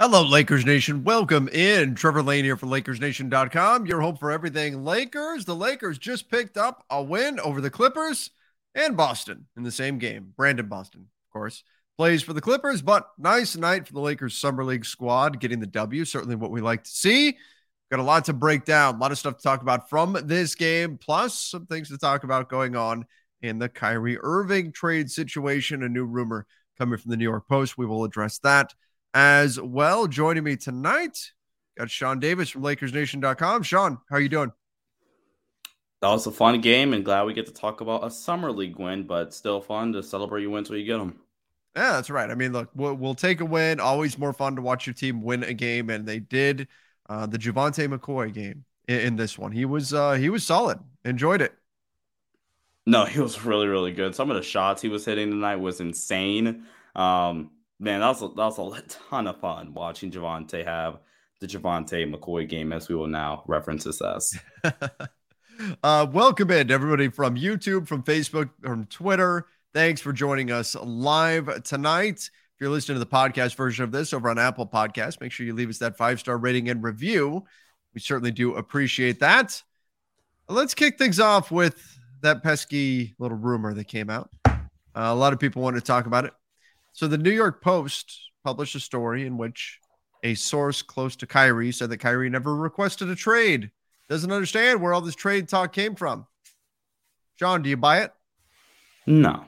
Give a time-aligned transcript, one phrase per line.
[0.00, 1.02] Hello, Lakers Nation.
[1.02, 1.96] Welcome in.
[1.96, 3.84] Trevor Lane here for LakersNation.com.
[3.84, 5.44] Your home for everything Lakers.
[5.44, 8.30] The Lakers just picked up a win over the Clippers
[8.76, 10.32] and Boston in the same game.
[10.36, 11.64] Brandon Boston, of course,
[11.96, 15.66] plays for the Clippers, but nice night for the Lakers Summer League squad getting the
[15.66, 16.04] W.
[16.04, 17.36] Certainly what we like to see.
[17.90, 20.54] Got a lot to break down, a lot of stuff to talk about from this
[20.54, 23.04] game, plus some things to talk about going on
[23.42, 25.82] in the Kyrie Irving trade situation.
[25.82, 26.46] A new rumor
[26.78, 27.76] coming from the New York Post.
[27.76, 28.72] We will address that
[29.14, 30.06] as well.
[30.06, 31.32] Joining me tonight,
[31.76, 33.62] got Sean Davis from LakersNation.com.
[33.62, 34.52] Sean, how are you doing?
[36.00, 38.78] That was a fun game, and glad we get to talk about a summer league
[38.78, 41.18] win, but still fun to celebrate your wins when you get them.
[41.74, 42.30] Yeah, that's right.
[42.30, 43.80] I mean, look, we'll, we'll take a win.
[43.80, 46.68] Always more fun to watch your team win a game, and they did.
[47.08, 50.78] Uh, the Javante McCoy game in, in this one, he was uh, he was solid.
[51.04, 51.54] Enjoyed it.
[52.86, 54.14] No, he was really, really good.
[54.14, 56.64] Some of the shots he was hitting tonight was insane.
[56.94, 57.50] Um,
[57.80, 60.98] man, that was a, that was a ton of fun watching Javante have
[61.40, 64.36] the Javante McCoy game, as we will now reference this as.
[65.82, 69.46] uh, welcome in everybody from YouTube, from Facebook, from Twitter.
[69.72, 72.18] Thanks for joining us live tonight.
[72.18, 75.46] If you're listening to the podcast version of this over on Apple Podcasts, make sure
[75.46, 77.44] you leave us that five star rating and review.
[77.94, 79.62] We certainly do appreciate that.
[80.48, 81.80] Let's kick things off with
[82.22, 84.30] that pesky little rumor that came out.
[84.44, 84.56] Uh,
[84.94, 86.32] a lot of people want to talk about it.
[86.92, 89.78] So the New York Post published a story in which
[90.22, 93.70] a source close to Kyrie said that Kyrie never requested a trade.
[94.08, 96.26] Doesn't understand where all this trade talk came from.
[97.38, 98.12] John, do you buy it?
[99.06, 99.44] No.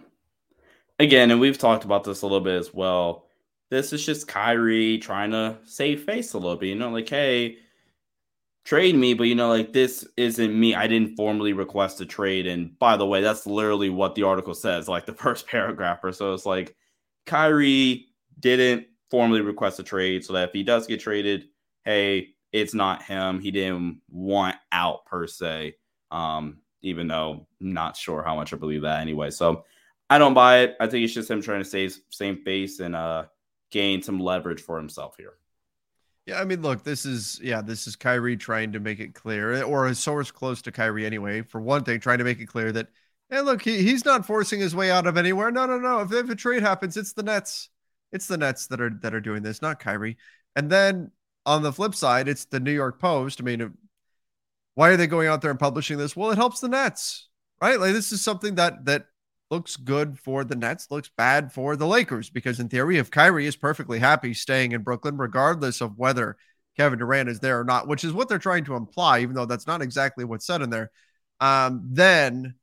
[0.99, 3.27] Again, and we've talked about this a little bit as well.
[3.71, 6.69] This is just Kyrie trying to save face a little bit.
[6.69, 7.57] You know, like, hey,
[8.65, 10.75] trade me, but you know, like this isn't me.
[10.75, 12.47] I didn't formally request a trade.
[12.47, 16.13] And by the way, that's literally what the article says, like the first paragraph or
[16.13, 16.35] so.
[16.35, 16.77] It's like
[17.31, 18.09] Kyrie
[18.39, 21.45] didn't formally request a trade, so that if he does get traded,
[21.85, 23.41] hey, it's not him.
[23.41, 25.77] He didn't want out per se.
[26.11, 29.31] Um, even though I'm not sure how much I believe that anyway.
[29.31, 29.65] So
[30.09, 30.77] I don't buy it.
[30.81, 33.27] I think it's just him trying to save same face and uh
[33.71, 35.35] gain some leverage for himself here.
[36.27, 39.63] Yeah, I mean, look, this is yeah, this is Kyrie trying to make it clear,
[39.63, 41.43] or a source close to Kyrie anyway.
[41.43, 42.89] For one thing, trying to make it clear that,
[43.31, 45.51] hey, look, he, he's not forcing his way out of anywhere.
[45.51, 46.01] No, no, no.
[46.01, 47.69] If, if a trade happens, it's the Nets.
[48.13, 50.17] It's the Nets that are that are doing this, not Kyrie.
[50.57, 51.13] And then
[51.47, 53.41] on the flip side, it's the New York Post.
[53.41, 53.73] I mean,
[54.75, 56.17] why are they going out there and publishing this?
[56.17, 57.29] Well, it helps the Nets,
[57.63, 57.79] right?
[57.79, 59.07] Like this is something that that
[59.51, 63.47] looks good for the Nets, looks bad for the Lakers because in theory, if Kyrie
[63.47, 66.37] is perfectly happy staying in Brooklyn, regardless of whether
[66.77, 69.47] Kevin Durant is there or not, which is what they're trying to imply, even though
[69.47, 70.91] that's not exactly what's said in there,
[71.41, 72.55] um, then,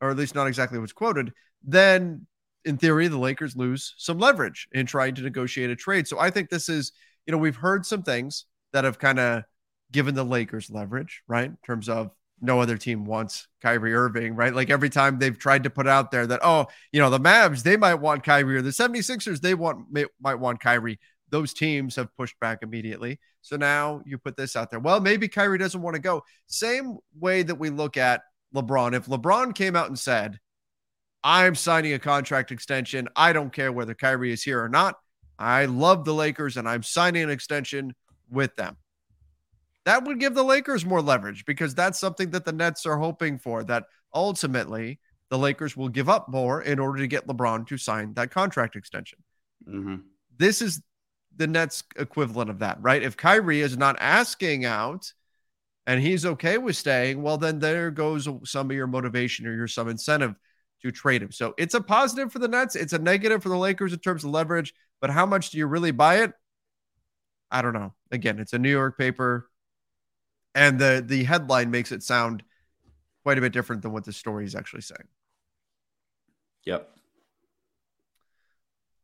[0.00, 2.26] or at least not exactly what's quoted, then
[2.64, 6.08] in theory, the Lakers lose some leverage in trying to negotiate a trade.
[6.08, 6.92] So I think this is,
[7.24, 9.44] you know, we've heard some things that have kind of
[9.92, 11.46] given the Lakers leverage, right?
[11.46, 12.10] In terms of
[12.40, 14.54] no other team wants Kyrie Irving, right?
[14.54, 17.62] Like every time they've tried to put out there that, oh, you know, the Mavs,
[17.62, 20.98] they might want Kyrie or the 76ers, they want may, might want Kyrie.
[21.30, 23.18] Those teams have pushed back immediately.
[23.42, 24.80] So now you put this out there.
[24.80, 26.22] Well, maybe Kyrie doesn't want to go.
[26.46, 28.22] Same way that we look at
[28.54, 28.94] LeBron.
[28.94, 30.38] If LeBron came out and said,
[31.24, 34.96] I'm signing a contract extension, I don't care whether Kyrie is here or not.
[35.38, 37.94] I love the Lakers and I'm signing an extension
[38.30, 38.76] with them
[39.86, 43.38] that would give the Lakers more leverage because that's something that the Nets are hoping
[43.38, 43.62] for.
[43.64, 44.98] That ultimately
[45.30, 48.76] the Lakers will give up more in order to get LeBron to sign that contract
[48.76, 49.20] extension.
[49.66, 49.96] Mm-hmm.
[50.36, 50.82] This is
[51.36, 53.02] the Nets equivalent of that, right?
[53.02, 55.12] If Kyrie is not asking out
[55.86, 59.68] and he's okay with staying, well, then there goes some of your motivation or your
[59.68, 60.34] some incentive
[60.82, 61.32] to trade him.
[61.32, 62.74] So it's a positive for the Nets.
[62.74, 64.74] It's a negative for the Lakers in terms of leverage.
[65.00, 66.32] But how much do you really buy it?
[67.50, 67.94] I don't know.
[68.10, 69.48] Again, it's a New York paper,
[70.54, 72.42] and the the headline makes it sound
[73.22, 75.06] quite a bit different than what the story is actually saying.
[76.64, 76.90] Yep.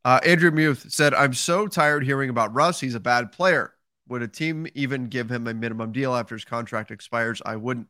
[0.04, 2.80] Uh, Andrew Muth said, "I'm so tired hearing about Russ.
[2.80, 3.71] He's a bad player.
[4.08, 7.40] Would a team even give him a minimum deal after his contract expires?
[7.44, 7.88] I wouldn't.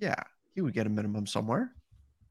[0.00, 0.22] Yeah,
[0.54, 1.72] he would get a minimum somewhere.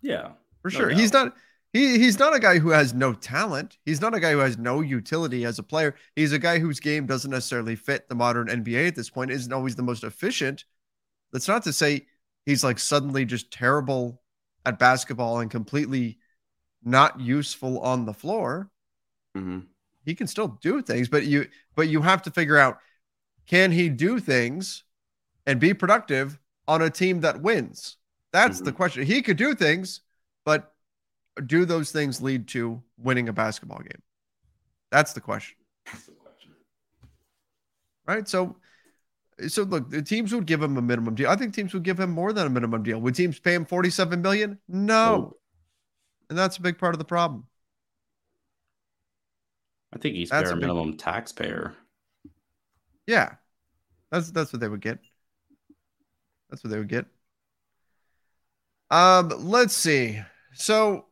[0.01, 0.31] Yeah,
[0.61, 0.89] for no sure.
[0.89, 0.99] Doubt.
[0.99, 1.35] He's not
[1.73, 3.77] he he's not a guy who has no talent.
[3.83, 5.95] He's not a guy who has no utility as a player.
[6.15, 9.31] He's a guy whose game doesn't necessarily fit the modern NBA at this point.
[9.31, 10.65] Isn't always the most efficient.
[11.31, 12.05] That's not to say
[12.45, 14.21] he's like suddenly just terrible
[14.65, 16.19] at basketball and completely
[16.83, 18.69] not useful on the floor.
[19.35, 19.61] Mm-hmm.
[20.05, 22.77] He can still do things, but you but you have to figure out
[23.47, 24.83] can he do things
[25.45, 27.97] and be productive on a team that wins?
[28.31, 28.65] That's mm-hmm.
[28.65, 29.05] the question.
[29.05, 30.01] He could do things,
[30.45, 30.73] but
[31.45, 34.01] do those things lead to winning a basketball game?
[34.91, 35.57] That's the question.
[35.85, 36.51] That's the question.
[38.07, 38.27] Right.
[38.27, 38.57] So,
[39.47, 41.29] so look, the teams would give him a minimum deal.
[41.29, 42.99] I think teams would give him more than a minimum deal.
[42.99, 44.59] Would teams pay him 47 million?
[44.67, 45.13] No.
[45.13, 45.37] Oh.
[46.29, 47.45] And that's a big part of the problem.
[49.93, 50.99] I think he's that's bare minimum big...
[50.99, 51.75] taxpayer.
[53.07, 53.35] Yeah.
[54.11, 54.99] That's that's what they would get.
[56.49, 57.07] That's what they would get.
[58.91, 60.21] Um, let's see.
[60.53, 61.05] So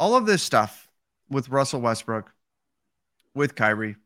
[0.00, 0.88] all of this stuff
[1.28, 2.32] with Russell Westbrook,
[3.34, 3.96] with Kyrie,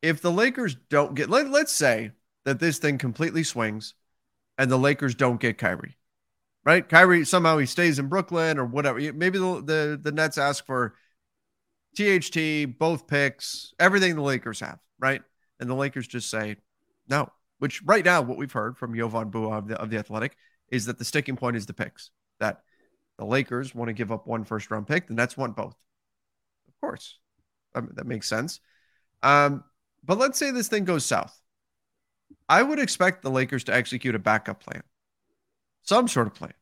[0.00, 2.12] if the Lakers don't get, let, let's say
[2.44, 3.92] that this thing completely swings
[4.56, 5.96] and the Lakers don't get Kyrie,
[6.64, 6.88] right?
[6.88, 8.98] Kyrie somehow he stays in Brooklyn or whatever.
[9.12, 10.94] Maybe the, the, the Nets ask for
[11.94, 15.22] THT, both picks, everything the Lakers have, right?
[15.60, 16.56] And the Lakers just say
[17.08, 20.36] no, which right now, what we've heard from Jovan Buha of the, of the Athletic
[20.68, 22.10] is that the sticking point is the picks,
[22.40, 22.62] that
[23.18, 25.08] the Lakers want to give up one first round pick.
[25.08, 25.76] The Nets want both.
[26.68, 27.18] Of course.
[27.74, 28.60] that makes sense.
[29.22, 29.64] Um,
[30.04, 31.38] but let's say this thing goes south.
[32.48, 34.82] I would expect the Lakers to execute a backup plan,
[35.82, 36.52] some sort of plan.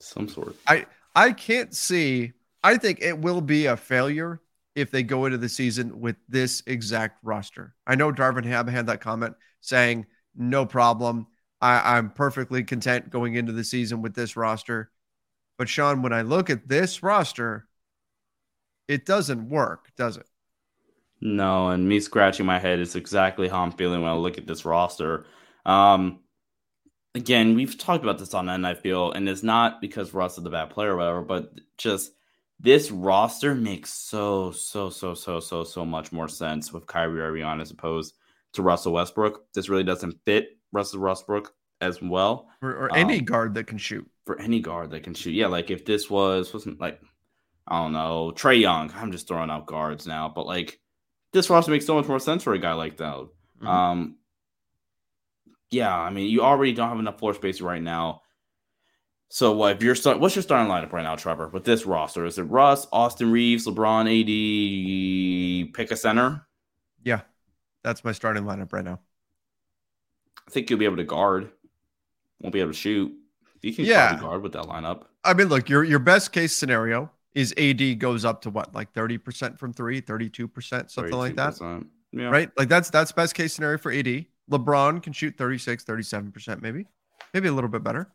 [0.00, 0.56] Some sort.
[0.66, 2.32] I I can't see.
[2.62, 4.40] I think it will be a failure
[4.78, 7.74] if they go into the season with this exact roster.
[7.86, 11.26] I know Darvin Ham had that comment saying, "No problem.
[11.60, 14.90] I, I'm perfectly content going into the season with this roster."
[15.58, 17.68] But Sean, when I look at this roster,
[18.86, 20.26] it doesn't work, does it?
[21.20, 24.46] No, and me scratching my head is exactly how I'm feeling when I look at
[24.46, 25.26] this roster.
[25.66, 26.20] Um,
[27.14, 30.44] again, we've talked about this on end, I feel, and it's not because Russ is
[30.44, 32.12] a bad player or whatever, but just
[32.60, 37.60] this roster makes so, so, so, so, so, so much more sense with Kyrie Irving
[37.60, 38.14] as opposed
[38.54, 39.52] to Russell Westbrook.
[39.54, 42.48] This really doesn't fit Russell Westbrook as well.
[42.62, 45.30] Or, or any um, guard that can shoot for any guard that can shoot.
[45.30, 47.00] Yeah, like if this was wasn't like
[47.66, 48.92] I don't know Trae Young.
[48.94, 50.80] I'm just throwing out guards now, but like
[51.32, 53.14] this roster makes so much more sense for a guy like that.
[53.14, 53.66] Mm-hmm.
[53.66, 54.16] Um,
[55.70, 58.22] yeah, I mean you already don't have enough floor space right now.
[59.30, 61.48] So what if you're start, what's your starting lineup right now, Trevor?
[61.48, 65.74] With this roster, is it Russ, Austin Reaves, LeBron, AD?
[65.74, 66.46] Pick a center.
[67.04, 67.20] Yeah,
[67.82, 69.00] that's my starting lineup right now.
[70.46, 71.50] I think you'll be able to guard.
[72.40, 73.12] Won't be able to shoot.
[73.60, 74.18] You can yeah.
[74.18, 75.04] guard with that lineup.
[75.24, 78.92] I mean, look, your your best case scenario is AD goes up to what, like
[78.94, 81.16] 30% from three, 32%, something 32%.
[81.16, 81.84] like that.
[82.12, 82.28] Yeah.
[82.30, 82.50] Right?
[82.56, 84.24] Like that's that's best case scenario for AD.
[84.50, 86.86] LeBron can shoot 36, 37%, maybe.
[87.34, 88.10] Maybe a little bit better.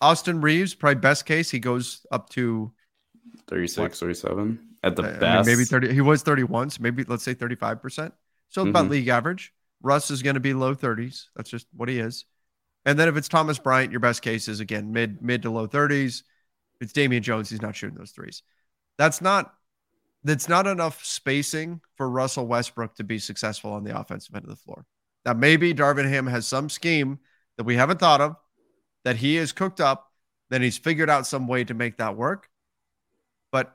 [0.00, 2.72] Austin Reaves, probably best case, he goes up to
[3.48, 4.08] 36, what?
[4.08, 5.46] 37 at the I best.
[5.46, 5.92] Mean, maybe 30.
[5.92, 8.12] He was 31, so maybe let's say 35%.
[8.48, 8.70] So mm-hmm.
[8.70, 9.52] about league average.
[9.82, 11.26] Russ is going to be low 30s.
[11.36, 12.24] That's just what he is.
[12.84, 15.68] And then if it's Thomas Bryant, your best case is again mid mid to low
[15.68, 16.22] 30s.
[16.76, 18.42] If it's Damian Jones, he's not shooting those threes.
[18.96, 19.52] That's not
[20.24, 24.50] that's not enough spacing for Russell Westbrook to be successful on the offensive end of
[24.50, 24.84] the floor.
[25.24, 27.18] Now maybe Darvin Ham has some scheme
[27.56, 28.36] that we haven't thought of
[29.08, 30.12] that he has cooked up,
[30.50, 32.50] then he's figured out some way to make that work.
[33.50, 33.74] But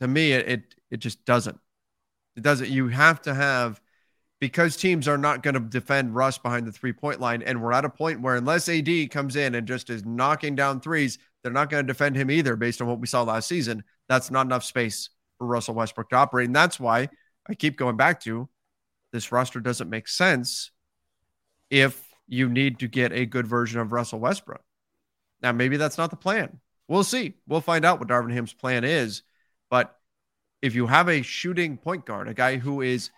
[0.00, 1.60] to me, it it, it just doesn't.
[2.36, 2.70] It doesn't.
[2.70, 3.82] You have to have
[4.40, 7.42] because teams are not going to defend Russ behind the three point line.
[7.42, 10.80] And we're at a point where, unless AD comes in and just is knocking down
[10.80, 13.84] threes, they're not going to defend him either, based on what we saw last season.
[14.08, 16.46] That's not enough space for Russell Westbrook to operate.
[16.46, 17.10] And that's why
[17.46, 18.48] I keep going back to
[19.12, 20.70] this roster doesn't make sense
[21.68, 24.62] if you need to get a good version of Russell Westbrook.
[25.42, 26.60] Now, maybe that's not the plan.
[26.88, 27.34] We'll see.
[27.46, 29.22] We'll find out what Darvin Ham's plan is.
[29.70, 29.96] But
[30.60, 33.10] if you have a shooting point guard, a guy who is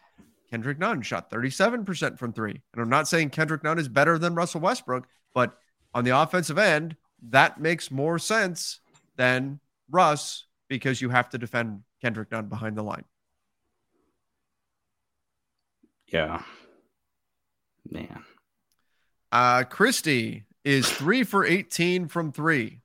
[0.51, 2.63] Kendrick Nunn shot 37% from three.
[2.73, 5.59] And I'm not saying Kendrick Nunn is better than Russell Westbrook, but
[5.93, 6.97] on the offensive end,
[7.31, 8.81] that makes more sense
[9.17, 13.05] than Russ because you have to defend Kendrick Nunn behind the line.
[16.09, 16.43] Yeah.
[17.91, 18.23] Man.
[19.35, 22.79] Uh, Christie is three for 18 from three.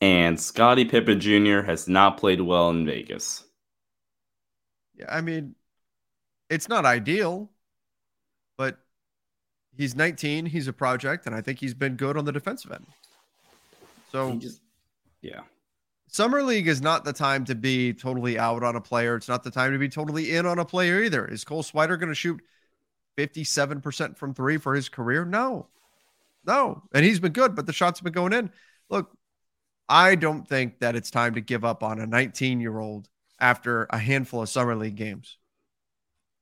[0.00, 1.60] And Scottie Pippen Jr.
[1.60, 3.44] has not played well in Vegas.
[4.96, 5.54] Yeah, I mean,
[6.50, 7.48] it's not ideal,
[8.58, 8.78] but
[9.76, 10.46] he's 19.
[10.46, 12.86] He's a project, and I think he's been good on the defensive end.
[14.10, 14.60] So, Just,
[15.20, 15.42] yeah.
[16.08, 19.14] Summer League is not the time to be totally out on a player.
[19.14, 21.24] It's not the time to be totally in on a player either.
[21.24, 22.42] Is Cole Swider going to shoot
[23.16, 25.24] 57% from three for his career?
[25.24, 25.68] No.
[26.44, 26.82] No.
[26.94, 28.50] And he's been good, but the shots have been going in.
[28.90, 29.16] Look,
[29.88, 33.08] I don't think that it's time to give up on a 19 year old
[33.40, 35.38] after a handful of Summer League games.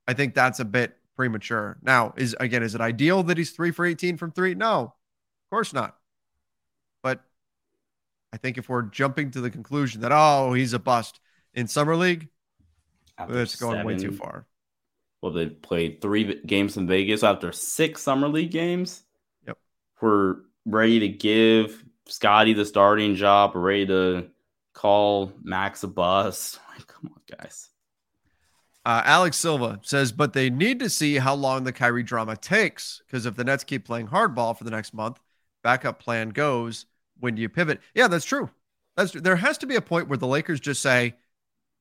[0.06, 1.78] I think that's a bit premature.
[1.82, 4.54] Now, is again, is it ideal that he's three for 18 from three?
[4.54, 5.96] No, of course not.
[7.02, 7.20] But
[8.32, 11.20] I think if we're jumping to the conclusion that, oh, he's a bust
[11.54, 12.28] in Summer League,
[13.28, 14.46] that's going way too far.
[15.22, 19.02] Well, they played three games in Vegas after six summer league games.
[19.46, 19.58] Yep.
[20.00, 23.54] We're ready to give Scottie the starting job.
[23.54, 24.28] Ready to
[24.72, 26.58] call Max a bust.
[26.70, 27.68] Like, come on, guys.
[28.86, 33.02] Uh, Alex Silva says, but they need to see how long the Kyrie drama takes
[33.04, 35.20] because if the Nets keep playing hardball for the next month,
[35.62, 36.86] backup plan goes.
[37.18, 37.80] When do you pivot?
[37.94, 38.48] Yeah, that's true.
[38.96, 41.16] That's there has to be a point where the Lakers just say,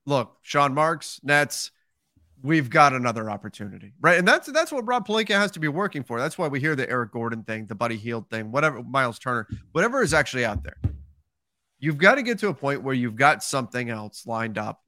[0.04, 1.70] "Look, Sean Marks, Nets,
[2.42, 6.02] we've got another opportunity, right?" And that's that's what Rob Pelinka has to be working
[6.02, 6.18] for.
[6.18, 9.46] That's why we hear the Eric Gordon thing, the Buddy Hield thing, whatever, Miles Turner,
[9.72, 10.76] whatever is actually out there.
[11.78, 14.82] You've got to get to a point where you've got something else lined up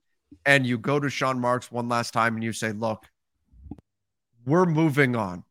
[0.44, 3.06] and you go to Sean Marks one last time and you say, look,
[4.44, 5.44] we're moving on.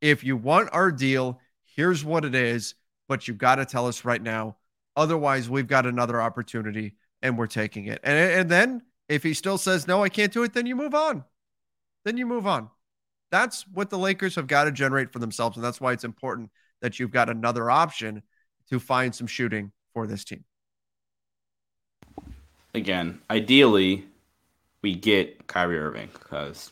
[0.00, 2.74] If you want our deal, here's what it is,
[3.08, 4.56] but you've got to tell us right now.
[4.96, 8.00] Otherwise, we've got another opportunity and we're taking it.
[8.04, 10.94] And, and then if he still says, no, I can't do it, then you move
[10.94, 11.24] on.
[12.04, 12.70] Then you move on.
[13.30, 15.56] That's what the Lakers have got to generate for themselves.
[15.56, 16.50] And that's why it's important
[16.80, 18.22] that you've got another option
[18.70, 20.44] to find some shooting for this team.
[22.72, 24.04] Again, ideally,
[24.80, 26.70] we get Kyrie Irving because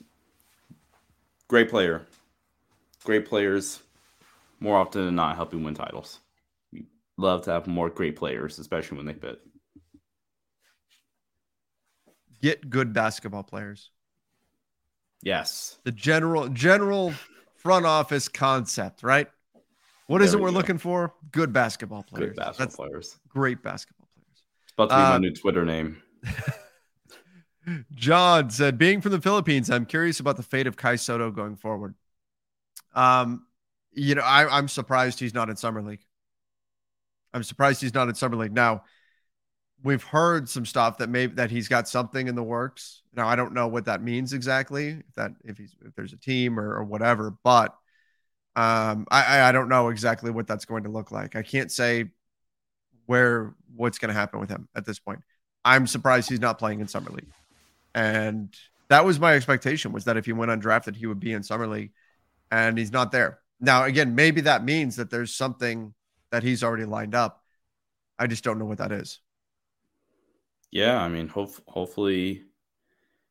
[1.49, 2.07] great player.
[3.05, 3.83] Great players
[4.61, 6.21] more often than not help you win titles.
[6.73, 6.85] We
[7.17, 9.41] love to have more great players, especially when they fit.
[12.41, 13.91] Get good basketball players.
[15.23, 15.79] Yes.
[15.85, 17.13] the general general
[17.57, 19.29] front office concept, right?
[20.07, 20.59] What is There it we we're go.
[20.59, 21.13] looking for?
[21.33, 22.29] Good basketball players.
[22.31, 23.19] Good basketball That's players.
[23.29, 24.43] great basketball players.
[24.63, 26.01] It's about to be Uh, my new Twitter name.
[27.95, 31.57] John said, being from the Philippines, I'm curious about the fate of Kai Sotto going
[31.57, 31.95] forward.
[32.95, 33.47] Um,
[33.93, 36.01] you know, I, I'm surprised he's not in summer league.
[37.35, 38.55] I'm surprised he's not in summer league.
[38.55, 38.85] Now,
[39.83, 43.03] we've heard some stuff that maybe that he's got something in the works.
[43.15, 44.89] Now, I don't know what that means exactly.
[44.89, 47.77] If that if he's if there's a team or, or whatever, but
[48.57, 51.37] um, I I- don't know exactly what that's going to look like.
[51.37, 52.07] I can't say
[53.07, 55.21] where what's going to happen with him at this point.
[55.65, 57.33] I'm surprised he's not playing in summer league,
[57.95, 58.55] and
[58.89, 61.67] that was my expectation was that if he went undrafted, he would be in summer
[61.67, 61.93] league,
[62.51, 63.41] and he's not there.
[63.61, 65.95] Now, again, maybe that means that there's something
[66.31, 67.43] that he's already lined up.
[68.19, 69.21] I just don't know what that is.
[70.71, 72.45] Yeah, I mean, hope, hopefully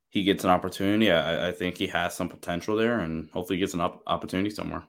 [0.09, 1.11] he gets an opportunity.
[1.11, 4.49] I, I think he has some potential there, and hopefully he gets an op- opportunity
[4.51, 4.85] somewhere.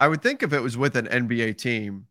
[0.00, 2.08] I would think if it was with an NBA team,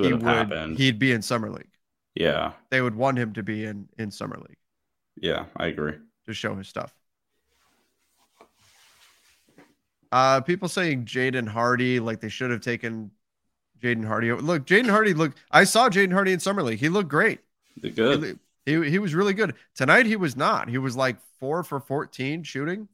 [0.00, 0.76] he would would happened.
[0.76, 1.70] he'd be in summer league.
[2.14, 4.58] Yeah, They would want him to be in in summer league
[5.20, 5.94] yeah, I agree.
[6.26, 6.94] to show his stuff.
[10.12, 13.10] Uh, people saying Jaden Hardy like they should have taken
[13.82, 14.32] Jaden Hardy.
[14.32, 15.34] Look, Jaden Hardy look.
[15.52, 16.80] I saw Jaden Hardy in summer league.
[16.80, 17.40] He looked great.
[17.76, 18.22] They're good.
[18.22, 18.34] lo-
[18.66, 20.06] he he was really good tonight.
[20.06, 20.68] He was not.
[20.68, 22.88] He was like four for fourteen shooting.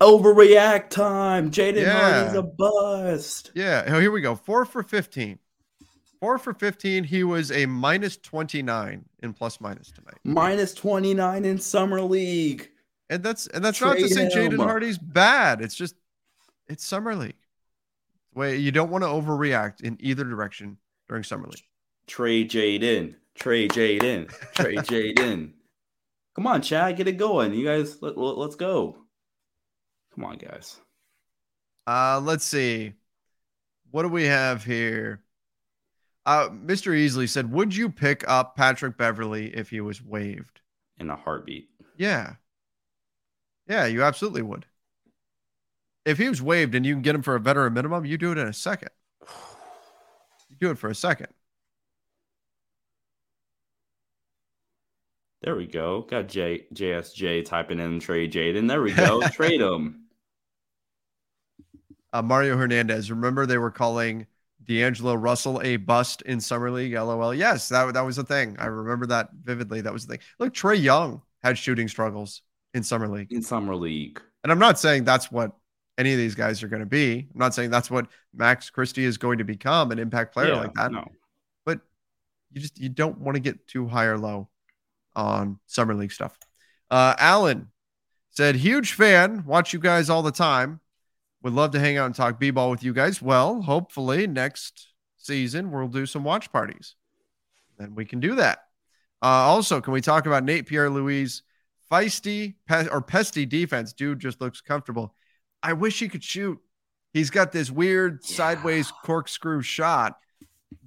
[0.00, 1.50] Overreact time.
[1.50, 2.20] Jaden Yeah.
[2.20, 3.50] Hardy's a bust.
[3.54, 3.84] Yeah.
[3.88, 4.34] Oh, here we go.
[4.34, 5.38] Four for fifteen.
[6.20, 7.04] Four for fifteen.
[7.04, 10.18] He was a minus twenty nine in plus minus tonight.
[10.24, 12.70] Minus 29 in Summer League.
[13.10, 15.60] And that's and that's not to say Jaden Hardy's bad.
[15.60, 15.94] It's just
[16.68, 17.34] it's summer league.
[18.34, 20.76] Way you don't want to overreact in either direction
[21.08, 21.64] during summer league.
[22.06, 23.14] Trade Jaden.
[23.38, 24.28] Trade Jaden.
[24.54, 25.52] Trade Jaden.
[26.34, 27.52] Come on, Chad, get it going.
[27.52, 28.96] You guys, let, let's go.
[30.14, 30.76] Come on, guys.
[31.86, 32.92] Uh let's see.
[33.90, 35.22] What do we have here?
[36.26, 36.92] Uh Mr.
[36.92, 40.60] Easley said, Would you pick up Patrick Beverley if he was waived?
[40.98, 41.70] In a heartbeat.
[41.96, 42.34] Yeah.
[43.68, 44.66] Yeah, you absolutely would.
[46.04, 48.32] If he was waived and you can get him for a veteran minimum, you do
[48.32, 48.90] it in a second.
[50.48, 51.28] You do it for a second.
[55.42, 56.02] There we go.
[56.02, 58.66] Got J JSJ typing in trade Jaden.
[58.68, 59.20] There we go.
[59.32, 60.04] trade him.
[62.12, 63.10] Uh, Mario Hernandez.
[63.10, 64.26] Remember they were calling
[64.64, 66.94] D'Angelo Russell a bust in summer league.
[66.94, 67.32] LOL.
[67.34, 68.56] Yes, that that was a thing.
[68.58, 69.80] I remember that vividly.
[69.80, 70.24] That was the thing.
[70.38, 72.42] Look, Trae Young had shooting struggles
[72.74, 73.32] in summer league.
[73.32, 74.20] In summer league.
[74.42, 75.52] And I'm not saying that's what
[75.98, 77.28] any of these guys are going to be.
[77.32, 80.60] I'm not saying that's what Max Christie is going to become an impact player Yeah,
[80.60, 80.92] like that.
[80.92, 81.06] No.
[81.64, 81.80] But
[82.52, 84.48] you just you don't want to get too high or low
[85.18, 86.38] on summer league stuff.
[86.90, 87.68] Uh, Alan
[88.30, 89.44] said, "Huge fan.
[89.44, 90.80] Watch you guys all the time.
[91.42, 93.20] Would love to hang out and talk b-ball with you guys.
[93.22, 96.94] Well, hopefully next season we'll do some watch parties.
[97.78, 98.58] Then we can do that.
[99.22, 101.42] Uh, also, can we talk about Nate Pierre-Louis
[101.90, 103.92] feisty pe- or pesty defense?
[103.92, 105.14] Dude just looks comfortable.
[105.62, 106.58] I wish he could shoot.
[107.12, 108.36] He's got this weird Yeah.
[108.36, 110.18] sideways corkscrew shot,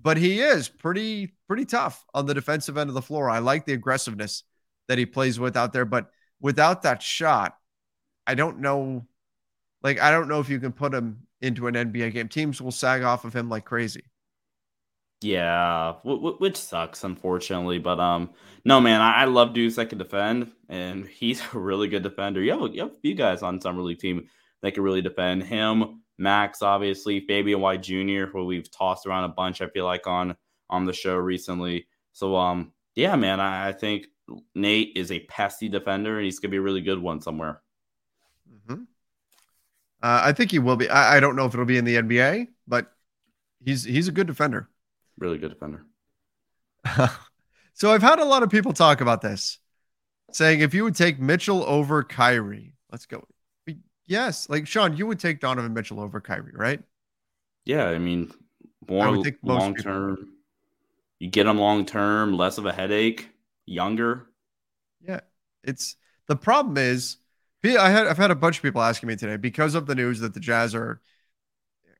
[0.01, 3.29] but he is pretty pretty tough on the defensive end of the floor.
[3.29, 4.43] I like the aggressiveness
[4.87, 7.55] that he plays with out there, but without that shot,
[8.25, 9.05] I don't know.
[9.83, 12.27] Like I don't know if you can put him into an NBA game.
[12.27, 14.03] Teams will sag off of him like crazy.
[15.21, 17.77] Yeah, which sucks, unfortunately.
[17.77, 18.31] But um,
[18.65, 22.41] no, man, I, I love dudes that can defend, and he's a really good defender.
[22.41, 24.27] You have you have a few guys on summer league team
[24.61, 26.01] that can really defend him.
[26.21, 29.61] Max, obviously, Fabian White Jr., who we've tossed around a bunch.
[29.61, 30.35] I feel like on
[30.69, 31.87] on the show recently.
[32.13, 34.05] So um, yeah, man, I, I think
[34.53, 37.61] Nate is a pesty defender, and he's gonna be a really good one somewhere.
[38.47, 38.85] Mhm.
[40.03, 40.87] Uh, I think he will be.
[40.89, 42.93] I, I don't know if it'll be in the NBA, but
[43.65, 44.69] he's he's a good defender.
[45.17, 45.85] Really good defender.
[47.73, 49.57] so I've had a lot of people talk about this,
[50.31, 53.25] saying if you would take Mitchell over Kyrie, let's go.
[54.11, 56.81] Yes, like Sean, you would take Donovan Mitchell over Kyrie, right?
[57.63, 58.29] Yeah, I mean,
[58.89, 60.33] more most long term.
[61.19, 63.29] You get him long term, less of a headache,
[63.65, 64.27] younger.
[64.99, 65.21] Yeah,
[65.63, 65.95] it's
[66.27, 67.19] the problem is
[67.63, 70.19] I had I've had a bunch of people asking me today because of the news
[70.19, 70.99] that the Jazz are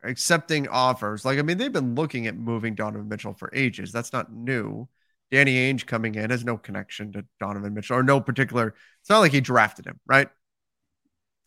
[0.04, 1.24] accepting offers.
[1.24, 3.94] Like I mean, they've been looking at moving Donovan Mitchell for ages.
[3.94, 4.90] That's not new.
[5.32, 8.76] Danny Ainge coming in has no connection to Donovan Mitchell or no particular.
[9.00, 10.28] It's not like he drafted him, right?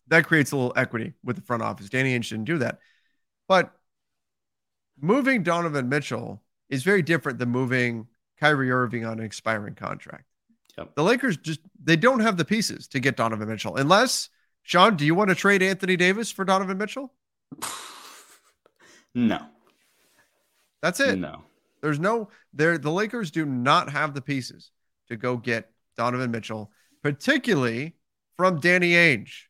[0.07, 1.89] That creates a little equity with the front office.
[1.89, 2.79] Danny Ainge didn't do that,
[3.47, 3.73] but
[5.01, 8.07] moving Donovan Mitchell is very different than moving
[8.39, 10.25] Kyrie Irving on an expiring contract.
[10.77, 10.95] Yep.
[10.95, 13.75] The Lakers just they don't have the pieces to get Donovan Mitchell.
[13.77, 14.29] Unless
[14.63, 17.13] Sean, do you want to trade Anthony Davis for Donovan Mitchell?
[19.17, 19.39] No,
[20.81, 21.17] That's it.
[21.17, 21.43] no.
[21.81, 24.71] There's no there the Lakers do not have the pieces
[25.07, 26.69] to go get Donovan Mitchell,
[27.01, 27.95] particularly
[28.35, 29.43] from Danny Ainge.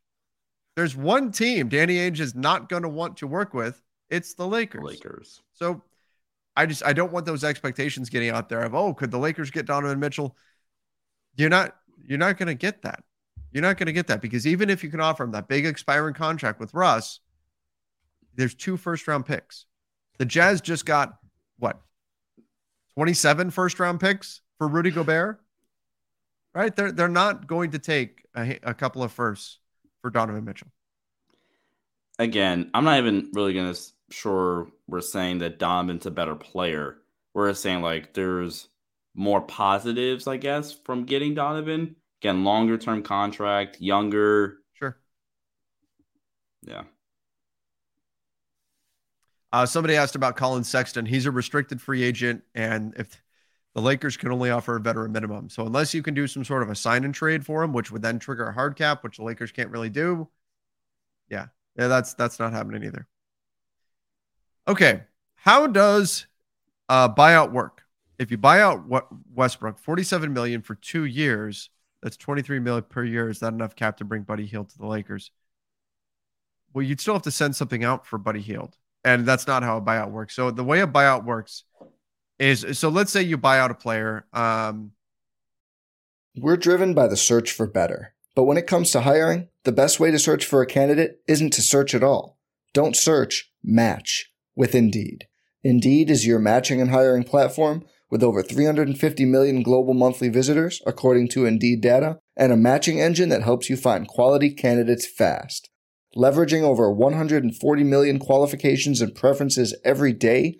[0.76, 3.82] There's one team Danny Ainge is not going to want to work with.
[4.10, 4.84] It's the Lakers.
[4.84, 5.42] Lakers.
[5.54, 5.82] So
[6.56, 9.52] I just I don't want those expectations getting out there of oh could the Lakers
[9.52, 10.36] get Donovan Mitchell?
[11.36, 13.04] You're not you're not going to get that.
[13.52, 15.66] You're not going to get that because even if you can offer him that big
[15.66, 17.22] expiring contract with Russ,
[18.36, 19.66] there's two first round picks.
[20.18, 21.18] The Jazz just got
[21.58, 21.80] what
[22.96, 25.40] 27 first round picks for Rudy Gobert.
[26.54, 26.76] Right?
[26.76, 29.60] They're they're not going to take a, a couple of firsts
[30.06, 30.68] for Donovan Mitchell.
[32.20, 33.74] Again, I'm not even really gonna
[34.12, 36.98] sure we're saying that Donovan's a better player.
[37.34, 38.68] We're saying like there's
[39.16, 41.96] more positives, I guess, from getting Donovan.
[42.22, 44.58] Again, longer term contract, younger.
[44.74, 44.96] Sure.
[46.62, 46.84] Yeah.
[49.52, 51.08] Uh, somebody asked about Collin Sexton.
[51.08, 53.20] He's a restricted free agent, and if
[53.76, 56.64] the Lakers can only offer a veteran minimum, so unless you can do some sort
[56.64, 59.18] of a sign and trade for him, which would then trigger a hard cap, which
[59.18, 60.28] the Lakers can't really do,
[61.30, 63.08] yeah, yeah, that's that's not happening either.
[64.68, 65.04] Okay,
[65.36, 66.26] how does
[66.90, 67.84] uh, buyout work?
[68.18, 71.70] If you buy out what Westbrook, forty-seven million for two years,
[72.02, 73.30] that's twenty-three million per year.
[73.30, 75.32] Is that enough cap to bring Buddy Hield to the Lakers?
[76.74, 79.78] Well, you'd still have to send something out for Buddy Hield and that's not how
[79.78, 80.36] a buyout works.
[80.36, 81.64] So the way a buyout works
[82.40, 84.26] is so let's say you buy out a player.
[84.34, 84.92] Um,
[86.36, 88.14] We're driven by the search for better.
[88.36, 91.54] But when it comes to hiring, the best way to search for a candidate isn't
[91.54, 92.38] to search at all.
[92.74, 95.28] Don't search, match with Indeed.
[95.64, 101.30] Indeed is your matching and hiring platform with over 350 million global monthly visitors, according
[101.30, 105.70] to Indeed data, and a matching engine that helps you find quality candidates fast.
[106.16, 110.60] Leveraging over 140 million qualifications and preferences every day,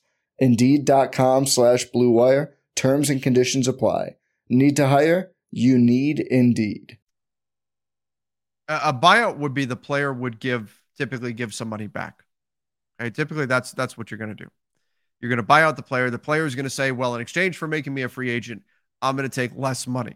[0.41, 2.49] Indeed.com slash BlueWire.
[2.75, 4.15] Terms and conditions apply.
[4.49, 5.31] Need to hire?
[5.51, 6.97] You need Indeed.
[8.67, 12.23] a buyout would be the player would give typically give some money back.
[12.99, 14.49] Okay, typically that's that's what you're going to do.
[15.19, 16.09] You're going to buy out the player.
[16.09, 18.63] The player is going to say, "Well, in exchange for making me a free agent,
[19.01, 20.15] I'm going to take less money."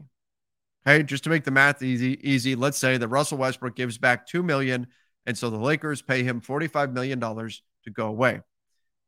[0.88, 2.56] Okay, just to make the math easy, easy.
[2.56, 4.88] Let's say that Russell Westbrook gives back two million,
[5.26, 8.42] and so the Lakers pay him 45 million dollars to go away.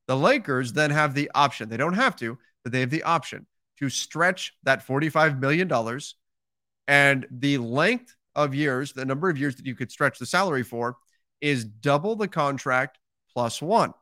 [0.08, 1.70] The Lakers then have the option.
[1.70, 3.46] They don't have to, but they have the option
[3.80, 6.15] to stretch that 45 million dollars,
[6.88, 10.63] and the length of years, the number of years that you could stretch the salary
[10.63, 10.98] for
[11.41, 13.00] is double the contract
[13.34, 13.93] plus one.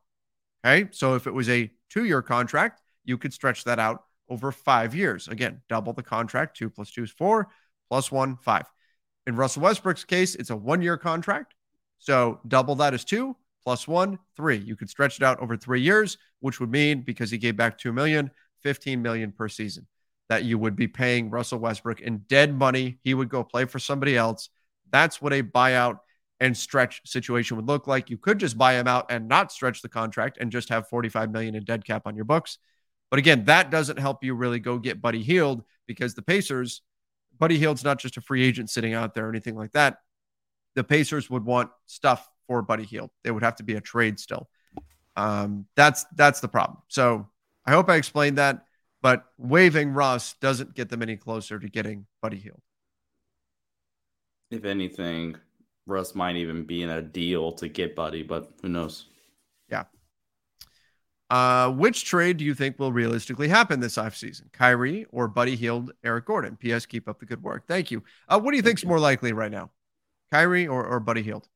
[0.65, 0.89] Okay.
[0.91, 4.95] So if it was a two year contract, you could stretch that out over five
[4.95, 5.27] years.
[5.27, 6.57] Again, double the contract.
[6.57, 7.49] Two plus two is four,
[7.89, 8.65] plus one, five.
[9.27, 11.53] In Russell Westbrook's case, it's a one year contract.
[11.99, 13.35] So double that is two,
[13.65, 14.57] plus one, three.
[14.57, 17.77] You could stretch it out over three years, which would mean because he gave back
[17.77, 19.87] 2 million, 15 million per season
[20.29, 22.99] that you would be paying Russell Westbrook in dead money.
[23.03, 24.49] He would go play for somebody else.
[24.91, 25.99] That's what a buyout
[26.39, 28.09] and stretch situation would look like.
[28.09, 31.31] You could just buy him out and not stretch the contract and just have 45
[31.31, 32.59] million in dead cap on your books.
[33.09, 36.81] But again, that doesn't help you really go get Buddy Hield because the Pacers,
[37.37, 39.99] Buddy Hield's not just a free agent sitting out there or anything like that.
[40.75, 43.09] The Pacers would want stuff for Buddy Hield.
[43.23, 44.49] It would have to be a trade still.
[45.15, 46.79] Um, that's that's the problem.
[46.87, 47.27] So
[47.65, 48.65] I hope I explained that.
[49.01, 52.61] But waiving Russ doesn't get them any closer to getting Buddy Hield.
[54.49, 55.35] If anything,
[55.85, 59.05] Russ might even be in a deal to get Buddy, but who knows?
[59.69, 59.83] Yeah.
[61.29, 64.51] Uh, which trade do you think will realistically happen this offseason?
[64.51, 66.55] Kyrie or Buddy Hield, Eric Gordon?
[66.55, 66.85] P.S.
[66.85, 67.67] Keep up the good work.
[67.67, 68.03] Thank you.
[68.27, 69.69] Uh, what do you think is more likely right now?
[70.31, 71.47] Kyrie or, or Buddy Hield?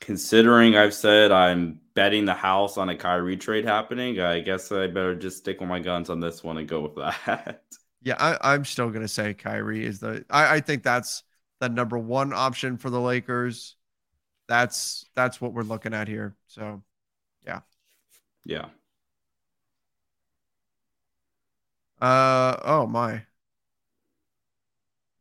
[0.00, 4.86] Considering I've said I'm betting the house on a Kyrie trade happening, I guess I
[4.86, 7.62] better just stick with my guns on this one and go with that.
[8.06, 10.26] Yeah, I, am still gonna say Kyrie is the.
[10.28, 11.22] I, I think that's
[11.60, 13.76] the number one option for the Lakers.
[14.46, 16.36] That's that's what we're looking at here.
[16.46, 16.82] So,
[17.46, 17.60] yeah,
[18.44, 18.66] yeah.
[21.98, 23.22] Uh oh my.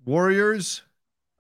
[0.06, 0.82] Warriors,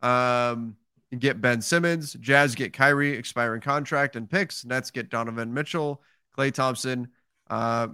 [0.01, 0.77] um,
[1.19, 2.13] get Ben Simmons.
[2.13, 4.65] Jazz get Kyrie, expiring contract and picks.
[4.65, 6.01] Nets get Donovan Mitchell,
[6.37, 7.09] Klay Thompson,
[7.49, 7.87] uh,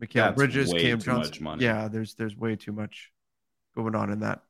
[0.00, 1.58] Mikal Bridges, Cam Johnson.
[1.60, 3.10] Yeah, there's there's way too much
[3.74, 4.42] going on in that.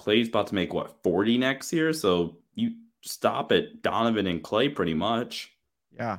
[0.00, 4.74] Klay's about to make what 40 next year, so you stop at Donovan and Klay
[4.74, 5.52] pretty much.
[5.94, 6.18] Yeah.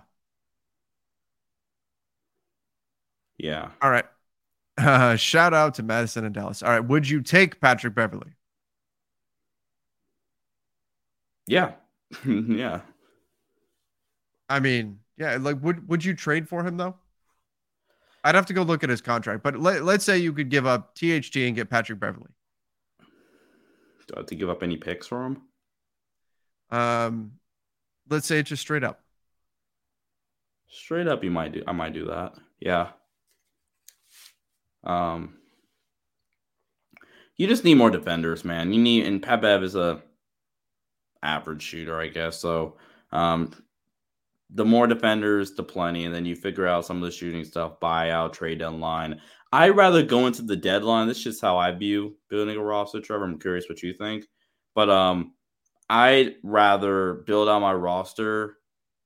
[3.37, 3.71] Yeah.
[3.81, 4.05] All right.
[4.77, 6.63] Uh, shout out to Madison and Dallas.
[6.63, 6.79] All right.
[6.79, 8.33] Would you take Patrick Beverley?
[11.47, 11.73] Yeah.
[12.25, 12.81] yeah.
[14.49, 16.95] I mean, yeah, like would would you trade for him though?
[18.23, 20.65] I'd have to go look at his contract, but let, let's say you could give
[20.65, 22.29] up THT and get Patrick Beverley.
[24.07, 25.41] Do I have to give up any picks for him?
[26.71, 27.33] Um,
[28.09, 29.01] let's say it's just straight up.
[30.69, 31.63] Straight up, you might do.
[31.67, 32.33] I might do that.
[32.59, 32.89] Yeah.
[34.83, 35.35] Um,
[37.37, 38.73] you just need more defenders, man.
[38.73, 40.01] You need, and Pat Bev is a
[41.23, 42.39] average shooter, I guess.
[42.39, 42.77] So,
[43.11, 43.51] um,
[44.49, 47.79] the more defenders, the plenty, and then you figure out some of the shooting stuff,
[47.79, 49.19] buyout, trade deadline.
[49.51, 51.07] I'd rather go into the deadline.
[51.07, 53.25] This is just how I view building a roster, Trevor.
[53.25, 54.25] I'm curious what you think.
[54.75, 55.33] But um,
[55.89, 58.57] I'd rather build out my roster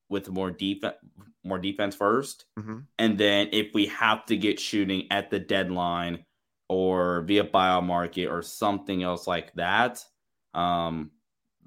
[0.09, 0.95] with more defense
[1.43, 2.77] more defense 1st mm-hmm.
[2.99, 6.25] And then if we have to get shooting at the deadline
[6.67, 10.03] or via buyout market or something else like that,
[10.53, 11.11] um,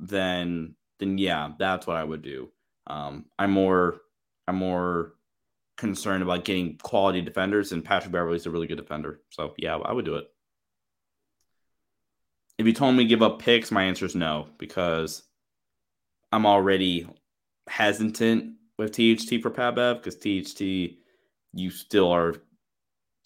[0.00, 2.50] then then yeah, that's what I would do.
[2.86, 4.00] Um, I'm more
[4.48, 5.14] I'm more
[5.76, 9.20] concerned about getting quality defenders, and Patrick Beverley's a really good defender.
[9.30, 10.26] So yeah, I would do it.
[12.58, 15.22] If you told me to give up picks, my answer is no, because
[16.32, 17.08] I'm already
[17.68, 20.96] hesitant with THT for Pat Bev because THT
[21.52, 22.34] you still are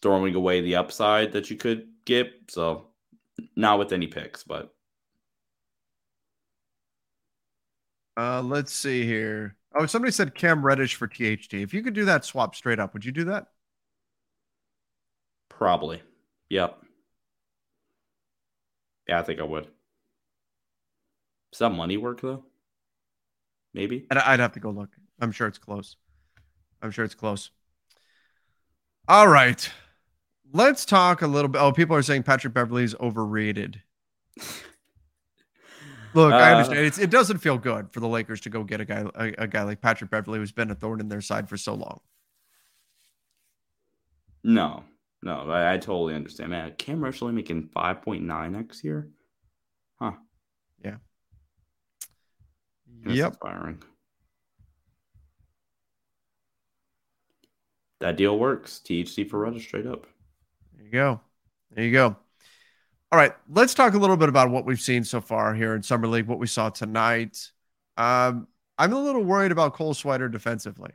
[0.03, 2.33] throwing away the upside that you could get.
[2.49, 2.89] So
[3.57, 4.75] not with any picks, but
[8.17, 9.57] Uh, let's see here.
[9.75, 11.55] Oh, somebody said Cam Reddish for THT.
[11.55, 13.47] If you could do that swap straight up, would you do that?
[15.49, 16.03] Probably.
[16.51, 16.79] Yep.
[19.09, 19.69] Yeah, I think I would.
[21.53, 22.45] Does that money work though?
[23.73, 24.07] Maybe.
[24.11, 24.91] I'd, I'd have to go look.
[25.21, 25.97] I'm sure it's close.
[26.83, 27.51] I'm sure it's close.
[29.09, 29.69] All right.
[30.53, 31.61] Let's talk a little bit.
[31.61, 33.83] Oh, people are saying Patrick Beverley is overrated.
[36.15, 36.87] Look, I Uh, understand.
[36.87, 39.47] It's, it doesn't feel good for the Lakers to go get a guy a, a
[39.49, 42.01] guy like Patrick Beverley, who's been a thorn in their side for so long.
[44.45, 44.85] No,
[45.23, 46.51] no, I, I totally understand.
[46.51, 49.09] Man, Cam Rush only making five point nine next year.
[49.99, 50.13] Huh?
[50.85, 50.97] Yeah.
[53.05, 53.29] That's Yep.
[53.33, 53.83] inspiring.
[58.01, 58.81] That deal works.
[58.85, 60.07] THC for Rudder straight up.
[60.77, 61.21] There you go.
[61.71, 62.17] There you go.
[63.15, 65.85] All right, let's talk a little bit about what we've seen so far here in
[65.85, 66.27] summer league.
[66.27, 67.53] What we saw tonight.
[67.97, 70.91] Um, I'm a little worried about Cole Swider defensively.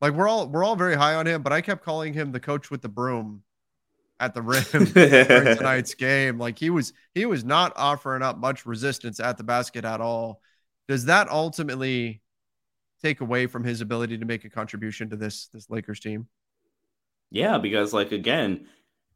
[0.00, 2.40] Like we're all we're all very high on him, but I kept calling him the
[2.40, 3.42] coach with the broom
[4.18, 4.62] at the rim
[4.94, 6.38] during tonight's game.
[6.38, 10.40] Like he was he was not offering up much resistance at the basket at all.
[10.88, 12.22] Does that ultimately
[13.02, 16.28] take away from his ability to make a contribution to this this Lakers team?
[17.30, 18.68] Yeah, because like again,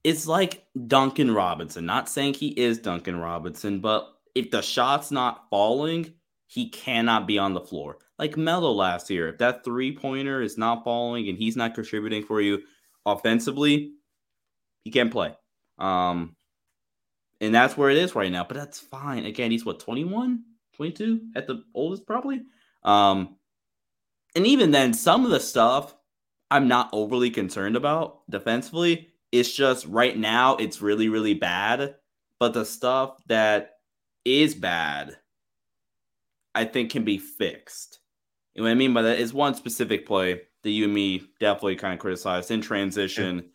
[0.07, 1.85] it's like Duncan Robinson.
[1.85, 6.15] Not saying he is Duncan Robinson, but if the shot's not falling,
[6.47, 7.99] he cannot be on the floor.
[8.17, 12.23] Like Melo last year, if that three pointer is not falling and he's not contributing
[12.23, 12.63] for you
[13.05, 13.95] offensively,
[14.85, 15.35] he can't play.
[15.77, 16.37] Um,
[17.41, 18.45] and that's where it is right now.
[18.45, 19.27] But that's fine.
[19.27, 20.41] Again, he's what 21,
[20.77, 22.43] 22 at the oldest probably.
[22.85, 23.39] Um,
[24.37, 25.97] and even then, some of the stuff
[26.49, 29.09] I'm not overly concerned about defensively.
[29.39, 31.97] It's just right now it's really, really bad.
[32.39, 33.79] But the stuff that
[34.25, 35.17] is bad,
[36.55, 38.01] I think can be fixed.
[38.55, 41.77] And what I mean by that is one specific play that you and me definitely
[41.77, 43.51] kind of criticized in transition.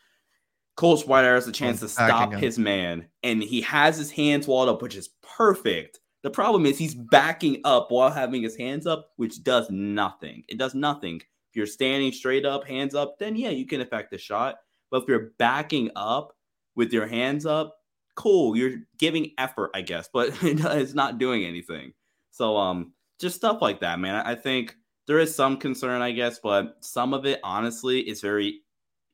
[0.75, 4.69] Cole Swider has a chance to stop his man, and he has his hands walled
[4.69, 5.99] up, which is perfect.
[6.23, 10.43] The problem is he's backing up while having his hands up, which does nothing.
[10.47, 11.17] It does nothing.
[11.17, 14.57] If you're standing straight up, hands up, then yeah, you can affect the shot.
[14.91, 16.33] But if you're backing up
[16.75, 17.77] with your hands up,
[18.15, 21.93] cool, you're giving effort, I guess, but it's not doing anything.
[22.31, 24.15] So um just stuff like that, man.
[24.15, 24.75] I think
[25.07, 28.61] there is some concern, I guess, but some of it honestly is very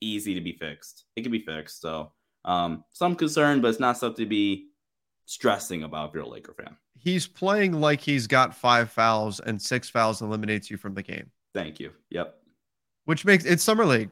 [0.01, 1.05] easy to be fixed.
[1.15, 1.79] It can be fixed.
[1.81, 2.11] So
[2.45, 4.69] um some concern, but it's not something to be
[5.25, 6.75] stressing about if you're a Laker fan.
[6.99, 11.29] He's playing like he's got five fouls and six fouls eliminates you from the game,
[11.53, 11.91] Thank you.
[12.09, 12.35] Yep.
[13.05, 14.09] which makes it's summer league.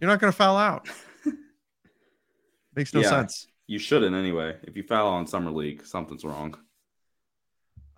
[0.00, 0.88] You're not going to foul out.
[2.74, 3.08] Makes no Yeah.
[3.10, 3.46] sense.
[3.66, 4.56] You shouldn't anyway.
[4.62, 6.56] If you foul on summer league, something's wrong.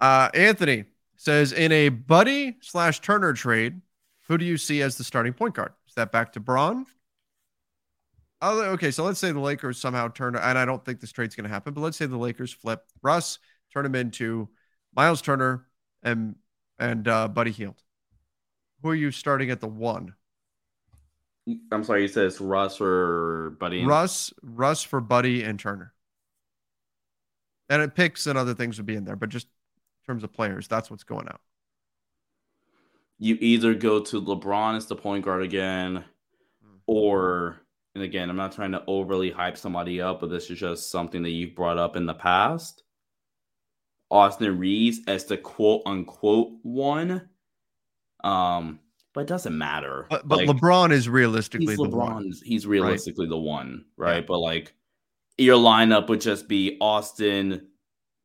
[0.00, 0.84] Uh, Anthony
[1.16, 3.80] says in a Buddy slash Turner trade,
[4.26, 5.72] who do you see as the starting point guard?
[5.88, 6.86] Is that back to Braun?
[8.42, 11.34] Oh, okay, so let's say the Lakers somehow turn, and I don't think this trade's
[11.36, 13.38] going to happen, but let's say the Lakers flip Russ,
[13.72, 14.48] turn him into
[14.96, 15.66] Miles Turner
[16.02, 16.36] and
[16.78, 17.82] and uh, Buddy Hield.
[18.82, 20.14] Who are you starting at the one?
[21.72, 23.84] I'm sorry, you said it's Russ or Buddy.
[23.84, 25.92] Russ, Russ for Buddy and Turner.
[27.68, 30.32] And it picks and other things would be in there, but just in terms of
[30.32, 31.40] players, that's what's going out.
[33.18, 36.04] you either go to LeBron as the point guard again,
[36.86, 37.60] or
[37.94, 41.22] and again, I'm not trying to overly hype somebody up, but this is just something
[41.22, 42.82] that you've brought up in the past.
[44.10, 47.28] Austin Reaves as the quote unquote one.
[48.24, 48.80] Um,
[49.12, 50.06] but it doesn't matter.
[50.08, 52.32] But, but Like, LeBron is realistically he's the one.
[52.44, 54.16] He's realistically the one, right?
[54.16, 54.26] Yeah.
[54.26, 54.74] But like
[55.38, 57.68] your lineup would just be Austin,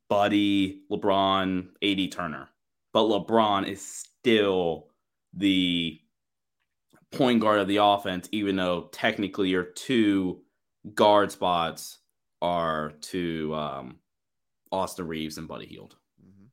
[0.09, 2.49] Buddy, LeBron, AD Turner.
[2.93, 4.87] But LeBron is still
[5.33, 5.99] the
[7.11, 10.41] point guard of the offense, even though technically your two
[10.93, 11.99] guard spots
[12.41, 13.99] are to um,
[14.71, 15.95] Austin Reaves and Buddy Hield.
[16.21, 16.49] Mhm.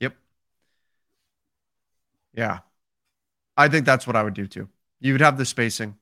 [0.00, 0.16] Yep.
[2.34, 2.58] Yeah.
[3.58, 4.68] I think that's what I would do too.
[5.00, 5.96] You would have the spacing.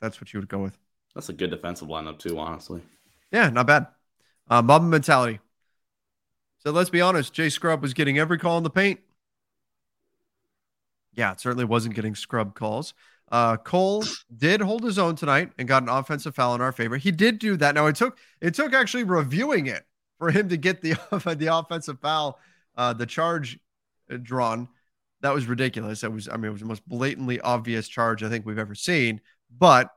[0.00, 0.76] That's what you would go with.
[1.14, 2.82] That's a good defensive lineup too, honestly.
[3.30, 3.86] Yeah, not bad.
[4.48, 5.38] Uh, Mamba mentality.
[6.58, 7.32] So let's be honest.
[7.32, 9.00] Jay Scrubb was getting every call in the paint.
[11.12, 12.94] Yeah, it certainly wasn't getting scrub calls.
[13.30, 14.04] Uh, Cole
[14.36, 16.96] did hold his own tonight and got an offensive foul in our favor.
[16.96, 17.74] He did do that.
[17.74, 19.84] Now it took it took actually reviewing it
[20.18, 20.94] for him to get the
[21.38, 22.38] the offensive foul,
[22.76, 23.58] uh, the charge
[24.22, 24.68] drawn.
[25.24, 26.02] That was ridiculous.
[26.02, 28.74] That was I mean it was the most blatantly obvious charge I think we've ever
[28.74, 29.22] seen.
[29.50, 29.88] But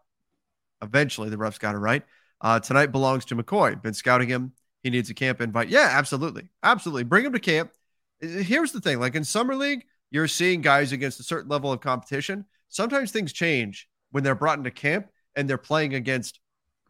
[0.81, 2.03] eventually the refs got it right.
[2.39, 3.81] Uh, tonight belongs to McCoy.
[3.81, 4.53] Been scouting him.
[4.83, 5.67] He needs a camp invite.
[5.67, 7.03] Yeah, absolutely, absolutely.
[7.03, 7.71] Bring him to camp.
[8.21, 11.81] Here's the thing: like in summer league, you're seeing guys against a certain level of
[11.81, 12.45] competition.
[12.69, 16.39] Sometimes things change when they're brought into camp and they're playing against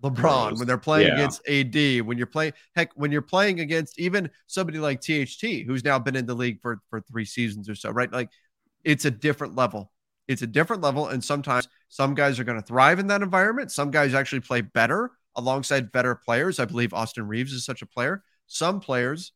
[0.03, 1.13] LeBron, when they're playing Yeah.
[1.15, 5.83] against AD, when you're playing heck, when you're playing against even somebody like THT, who's
[5.83, 8.11] now been in the league for for three seasons or so, right?
[8.11, 8.29] Like
[8.83, 9.91] it's a different level.
[10.27, 11.07] It's a different level.
[11.07, 13.71] And sometimes some guys are going to thrive in that environment.
[13.71, 16.59] Some guys actually play better alongside better players.
[16.59, 18.23] I believe Austin Reaves is such a player.
[18.45, 19.33] Some players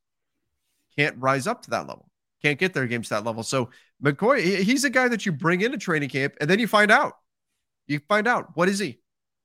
[0.97, 2.09] can't rise up to that level,
[2.41, 3.43] can't get their games to that level.
[3.43, 3.69] So
[4.03, 7.13] McCoy, he's a guy that you bring into training camp and then you find out.
[7.87, 8.99] You find out what is he?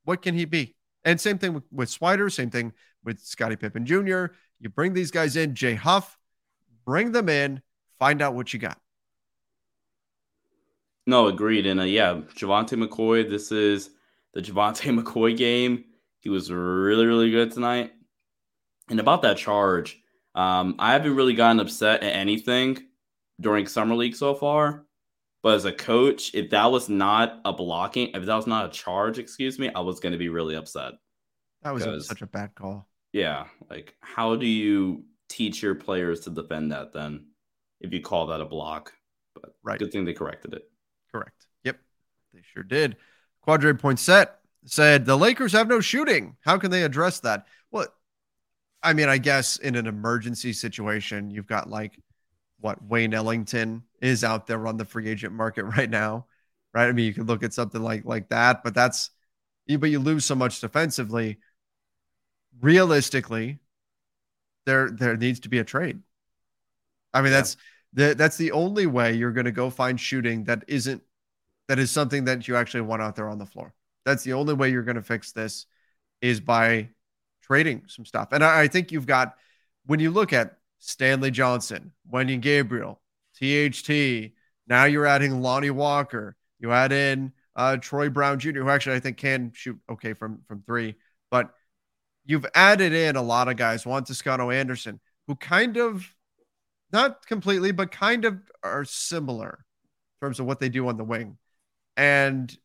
[0.05, 0.75] What can he be?
[1.07, 2.73] And same thing with, with Swider, same thing
[3.05, 4.27] with Scottie Pippen Jr.
[4.59, 6.19] You bring these guys in, Jay Huff,
[6.85, 7.62] bring them in,
[7.97, 8.79] find out what you got.
[11.07, 11.64] No, agreed.
[11.66, 13.90] And uh, yeah, Javante McCoy, this is
[14.35, 15.85] the Javante McCoy game.
[16.19, 17.92] He was really, really good tonight.
[18.90, 20.01] And about that charge,
[20.35, 22.79] um, I haven't really gotten upset at anything
[23.40, 24.86] during Summer League so far.
[25.42, 28.70] But as a coach, if that was not a blocking, if that was not a
[28.70, 30.92] charge, excuse me, I was going to be really upset.
[31.62, 32.88] That was a- such a bad call.
[33.12, 33.46] Yeah.
[33.70, 37.27] Like, how do you teach your players to defend that then
[37.81, 38.92] if you call that a block?
[39.35, 39.79] But Right.
[39.79, 40.70] good thing they corrected it.
[41.12, 41.46] Correct.
[41.64, 41.79] Yep.
[42.35, 42.96] They sure did.
[43.46, 44.31] Quadre Poinsett
[44.64, 46.37] said the Lakers have no shooting.
[46.40, 47.46] How can they address that?
[47.70, 47.87] Well,
[48.83, 51.99] I mean, I guess in an emergency situation, you've got like
[52.66, 56.26] what Wayne Ellington is out there on the free agent market right now,
[56.74, 56.88] right?
[56.88, 59.11] I mean, you could look at something like like that, but that's
[59.66, 61.38] you but you lose so much defensively.
[62.61, 63.61] Realistically,
[64.66, 66.02] there there needs to be a trade.
[67.14, 67.38] I mean, Yeah.
[67.38, 67.57] that's
[67.92, 71.02] the, that's the only way you're going to go find shooting that isn't
[71.68, 73.74] that is something that you actually want out there on the floor.
[74.05, 75.66] That's the only way you're going to fix this
[76.22, 76.90] is by
[77.42, 78.31] trading some stuff.
[78.33, 79.37] And I, I think you've got
[79.87, 83.00] when you look at Stanley Johnson, Wenyen Gabriel,
[83.40, 84.32] THT.
[84.66, 86.36] Now you're adding Lonnie Walker.
[86.58, 90.40] You add in uh, Troy Brown Jr., who actually I think can shoot okay from
[90.46, 90.94] from three,
[91.30, 91.50] but
[92.24, 93.86] you've added in a lot of guys.
[93.86, 96.14] Juan Toscano Anderson, who kind of
[96.92, 99.64] not completely, but kind of are similar
[100.20, 101.38] in terms of what they do on the wing.
[101.96, 102.56] And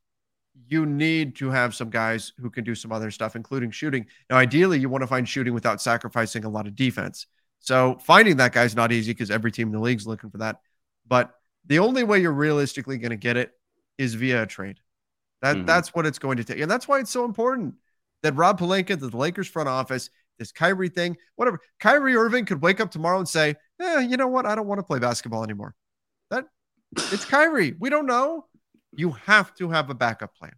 [0.67, 4.06] you need to have some guys who can do some other stuff, including shooting.
[4.30, 7.28] Now, ideally, you want to find shooting without sacrificing a lot of defense.
[7.62, 10.58] So finding that guy's not easy because every team in the league's looking for that.
[11.08, 11.32] But
[11.65, 13.52] the only way you're realistically going to get it
[13.97, 14.80] is via a trade.
[15.41, 15.67] That Mhm.
[15.67, 17.76] that's what it's going to take, and that's why it's so important
[18.24, 21.60] that Rob Pelinka, the Lakers front office, this Kyrie thing, whatever.
[21.80, 24.45] Kyrie Irving could wake up tomorrow and say, "Eh, you know what?
[24.45, 25.76] I don't want to play basketball anymore."
[26.30, 26.47] That
[26.95, 27.76] it's Kyrie.
[27.80, 28.47] We don't know.
[28.91, 30.54] You have to have a backup plan.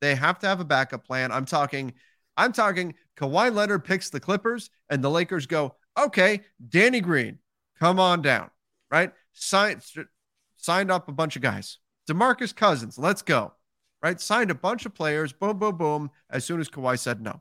[0.00, 1.32] They have to have a backup plan.
[1.32, 1.94] I'm talking,
[2.36, 7.38] I'm talking Kawhi Leonard picks the Clippers and the Lakers go, okay, Danny Green,
[7.78, 8.50] come on down.
[8.90, 9.12] Right?
[9.32, 9.82] Signed
[10.56, 11.78] signed up a bunch of guys.
[12.08, 13.52] DeMarcus Cousins, let's go.
[14.02, 14.20] Right?
[14.20, 17.40] Signed a bunch of players, boom, boom, boom, as soon as Kawhi said no.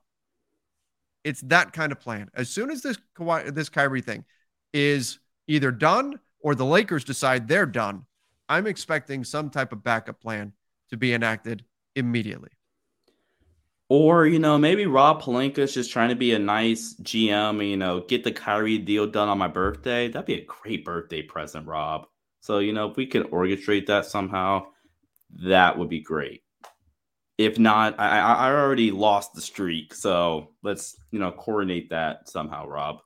[1.24, 2.30] It's that kind of plan.
[2.36, 4.26] As soon as this Kawhi, this Kyrie thing
[4.74, 8.06] is either done or the Lakers decide they're done,
[8.50, 10.54] I'm expecting some type of backup plan
[10.90, 11.64] to be enacted
[11.96, 12.50] immediately.
[13.94, 17.76] Or, you know, maybe Rob Pelinka is just trying to be a nice GM, you
[17.76, 20.08] know, get the Kyrie deal done on my birthday.
[20.08, 22.06] That'd be a great birthday present, Rob.
[22.40, 24.68] So, you know, if we could orchestrate that somehow,
[25.44, 26.42] that would be great.
[27.38, 29.94] If not, I, I I already lost the streak.
[29.94, 33.00] So let's, you know, coordinate that somehow, Rob.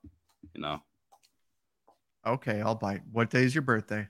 [0.54, 0.82] You know,
[2.28, 3.02] Okay, I'll bite.
[3.12, 4.08] What day is your birthday?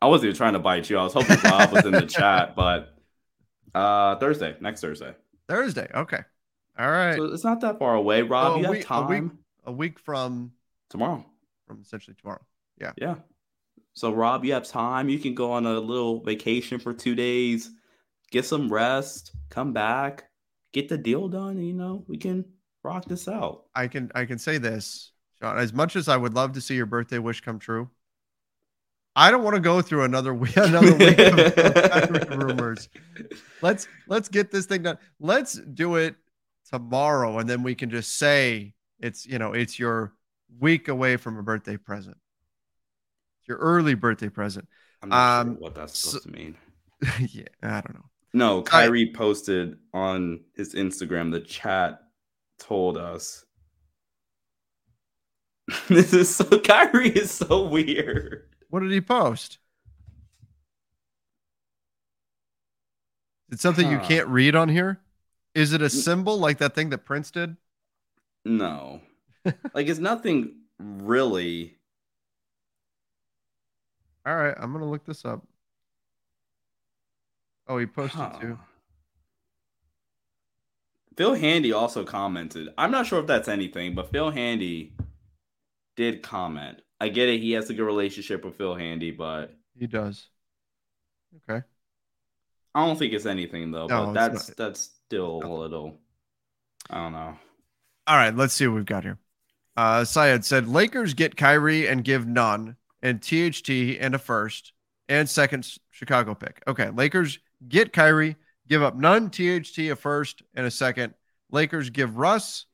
[0.00, 0.98] I wasn't even trying to bite you.
[0.98, 2.94] I was hoping Rob was in the chat, but
[3.74, 5.16] uh Thursday, next Thursday.
[5.48, 5.88] Thursday.
[5.94, 6.20] Okay.
[6.78, 7.16] All right.
[7.16, 8.56] So it's not that far away, Rob.
[8.56, 10.52] A you have week- a week- time a week from
[10.90, 11.24] tomorrow.
[11.66, 12.44] from essentially tomorrow.
[12.80, 12.92] Yeah.
[12.96, 13.16] Yeah.
[13.94, 15.08] So Rob, you have time.
[15.08, 17.70] You can go on a little vacation for two days,
[18.30, 20.28] get some rest, come back,
[20.72, 22.44] get the deal done, and you know, we can
[22.82, 23.64] rock this out.
[23.74, 25.56] I can I can say this, Sean.
[25.58, 27.88] As much as I would love to see your birthday wish come true,
[29.16, 32.88] I don't want to go through another week another week of, rumors.
[33.62, 34.98] Let's let's get this thing done.
[35.20, 36.16] Let's do it
[36.70, 40.12] tomorrow, and then we can just say it's you know it's your
[40.60, 42.16] week away from a birthday present.
[43.40, 44.66] It's your early birthday present.
[45.02, 46.56] I'm not Um, sure what that's so- supposed to mean.
[47.30, 48.04] yeah, I don't know.
[48.32, 51.30] No, Ky- Kyrie posted on his Instagram.
[51.30, 52.00] The chat
[52.58, 53.44] told us.
[55.88, 58.48] this is so Kyrie is so weird.
[58.74, 59.58] What did he post?
[63.52, 64.98] It's something you can't read on here.
[65.54, 67.56] Is it a symbol like that thing that Prince did?
[68.44, 69.00] No,
[69.74, 71.76] like it's nothing really.
[74.26, 75.46] All right, I'm gonna look this up.
[77.68, 78.38] Oh, he posted Huh.
[78.40, 78.58] too.
[81.16, 82.70] Phil Handy also commented.
[82.76, 84.94] I'm not sure if that's anything, but Phil Handy
[85.94, 86.80] did comment.
[87.04, 87.40] I get it.
[87.40, 90.26] He has a good relationship with Phil Handy, but He does.
[91.50, 91.62] Okay.
[92.74, 93.86] I don't think it's anything though.
[93.86, 94.56] No, but that's not.
[94.56, 95.98] that's still a little.
[96.88, 97.36] I don't know.
[98.06, 99.18] All right, let's see what we've got here.
[99.76, 103.68] Uh, Syed said Lakers get Kyrie and give Nunn, and THT
[104.00, 104.72] and a first
[105.10, 106.62] and second Chicago pick.
[106.66, 107.38] Okay, Lakers
[107.68, 108.36] get Kyrie,
[108.66, 111.12] give up Nunn, THT a first and a second.
[111.50, 112.64] Lakers give Russ,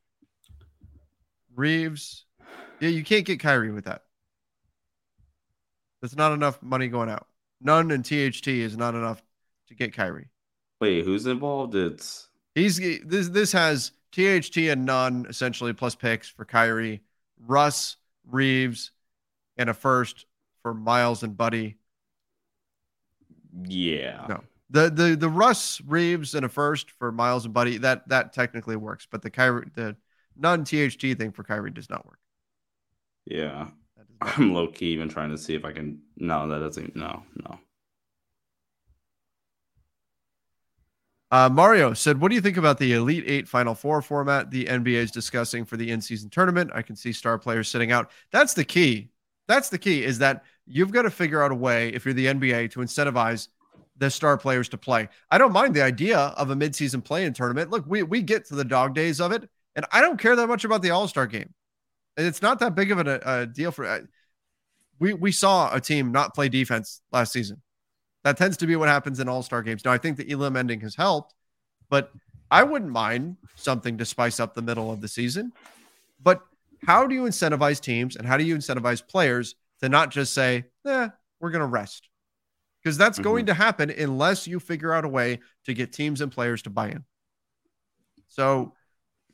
[1.57, 2.27] Reaves.
[2.79, 4.05] Yeah, you can't get Kyrie with that.
[6.01, 7.27] That's not enough money going out.
[7.61, 9.23] Nunn and THT is not enough
[9.69, 10.29] to get Kyrie.
[10.81, 11.75] Wait, who's involved?
[11.75, 17.03] It's He's this this has THT and Nunn essentially plus picks for Kyrie,
[17.39, 17.97] Russ,
[18.27, 18.91] Reaves,
[19.57, 20.27] and a first
[20.63, 21.77] for Miles and Buddy.
[23.65, 24.27] yeah.
[24.29, 24.41] No.
[24.71, 28.77] The the the Russ, Reaves, and a first for Miles and Buddy, that that technically
[28.77, 29.97] works, but the Kyrie the
[30.37, 32.19] Nunn THT thing for Kyrie does not work.
[33.27, 33.69] Yeah.
[34.21, 36.01] I'm low key even trying to see if I can.
[36.17, 36.95] No, that doesn't.
[36.95, 37.59] No, no.
[41.33, 44.67] Uh, Mario said, "What do you think about the Elite Eight Final Four format the
[44.67, 46.73] NBA is discussing for the in-season tournament?
[46.75, 48.11] I can see star players sitting out.
[48.33, 49.11] That's the key.
[49.47, 50.05] That's the key.
[50.05, 53.49] Is that you've got to figure out a way if you're the NBA to incentivize
[53.97, 55.09] the star players to play.
[55.31, 57.71] I don't mind the idea of a mid-season play-in tournament.
[57.71, 60.49] Look, we we get to the dog days of it, and I don't care that
[60.49, 61.55] much about the All-Star game.
[62.17, 63.87] It's not that big of a, a deal for.
[63.87, 64.03] I-
[64.99, 67.63] We we saw a team not play defense last season.
[68.23, 69.83] That tends to be what happens in all star games.
[69.85, 71.35] Now, I think the Elam ending has helped,
[71.89, 72.13] but
[72.51, 75.53] I wouldn't mind something to spice up the middle of the season.
[76.23, 76.43] But
[76.87, 80.65] how do you incentivize teams and how do you incentivize players to not just say,
[80.87, 81.09] eh,
[81.41, 82.11] we're going to rest?
[82.83, 83.23] Because that's Mhm.
[83.25, 86.71] going to happen unless you figure out a way to get teams and players to
[86.71, 87.05] buy in.
[88.29, 88.75] So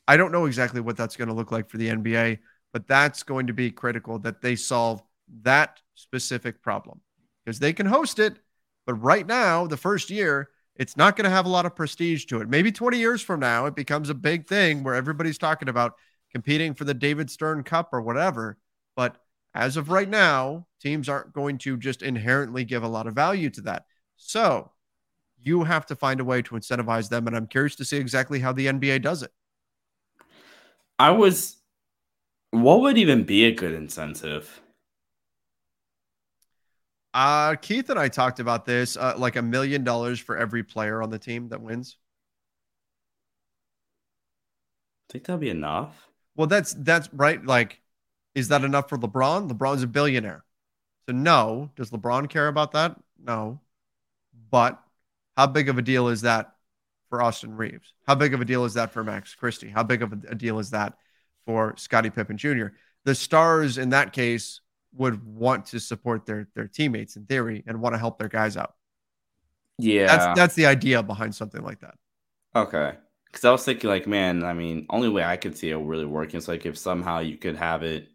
[0.09, 2.39] I don't know exactly what that's going to look like for the NBA,
[2.77, 5.03] but that's going to be critical that they solve
[5.41, 7.01] that specific problem
[7.43, 8.37] because they can host it.
[8.85, 12.27] But right now, the first year, it's not going to have a lot of prestige
[12.27, 12.51] to it.
[12.51, 15.95] Maybe 20 years from now, it becomes a big thing where everybody's talking about
[16.31, 18.59] competing for the David Stern Cup or whatever.
[18.95, 19.17] But
[19.55, 23.49] as of right now, teams aren't going to just inherently give a lot of value
[23.49, 23.87] to that.
[24.19, 24.71] So
[25.43, 27.27] you have to find a way to incentivize them.
[27.27, 29.31] And I'm curious to see exactly how the NBA does it.
[30.99, 31.56] I was.
[32.51, 34.61] What would even be a good incentive?
[37.13, 41.03] Uh, Keith and I talked about this uh, like a million dollars for every player
[41.03, 41.97] on the team that wins.
[45.09, 46.09] I Think that'd be enough?
[46.37, 47.43] Well, that's that's right.
[47.45, 47.81] Like,
[48.35, 49.51] is that enough for LeBron?
[49.51, 50.45] LeBron's a billionaire.
[51.09, 51.71] So no.
[51.77, 52.97] Does LeBron care about that?
[53.19, 53.61] No.
[54.51, 54.79] But
[55.37, 56.53] how big of a deal is that
[57.09, 57.95] for Austin Reaves?
[58.07, 59.71] How big of a deal is that for Max Christie?
[59.71, 60.99] How big of a deal is that
[61.47, 62.67] for Scottie Pippen Jr.?
[63.05, 64.61] The stars in that case
[64.93, 68.57] would want to support their their teammates in theory and want to help their guys
[68.57, 68.75] out.
[69.79, 70.07] Yeah.
[70.07, 71.95] That's that's the idea behind something like that.
[72.55, 72.95] Okay.
[73.27, 76.07] Because I was thinking, like, man, I mean, only way I could see it really
[76.07, 78.09] working is like if somehow you could have it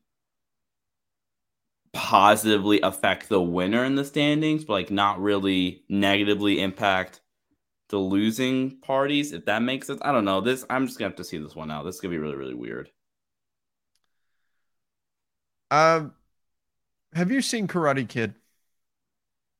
[1.93, 7.21] positively affect the winner in the standings, but like not really negatively impact
[7.89, 9.31] the losing parties.
[9.33, 10.41] If that makes sense, I don't know.
[10.41, 11.83] This I'm just gonna have to see this one out.
[11.83, 12.89] This is gonna be really, really weird.
[15.71, 16.13] Um,
[17.13, 18.35] have you seen Karate Kid?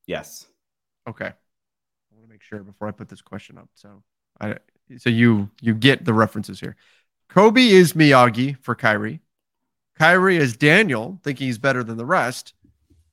[0.05, 0.45] Yes.
[1.07, 1.26] Okay.
[1.26, 3.70] I want to make sure before I put this question up.
[3.74, 4.03] So
[4.39, 4.57] I
[4.97, 6.76] so you you get the references here.
[7.30, 9.22] Kobe is Miyagi for Kyrie.
[9.97, 12.53] Kyrie is Daniel, thinking he's better than the rest.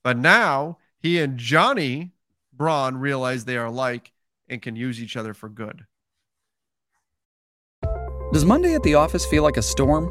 [0.02, 2.12] But now he and Johnny
[2.52, 4.12] Braun realize they are alike
[4.48, 5.86] and can use each other for good.
[8.32, 10.10] Does Monday at the office feel like a storm?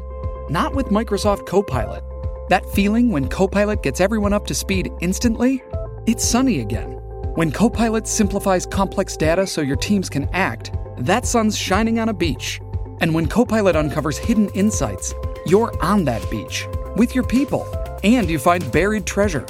[0.50, 2.02] Not with Microsoft Copilot.
[2.48, 5.62] That feeling when Copilot gets everyone up to speed instantly?
[6.06, 6.92] It's sunny again.
[7.34, 12.14] When Copilot simplifies complex data so your teams can act, that sun's shining on a
[12.14, 12.60] beach.
[13.00, 15.14] And when Copilot uncovers hidden insights,
[15.46, 17.66] you're on that beach with your people
[18.02, 19.46] and you find buried treasure.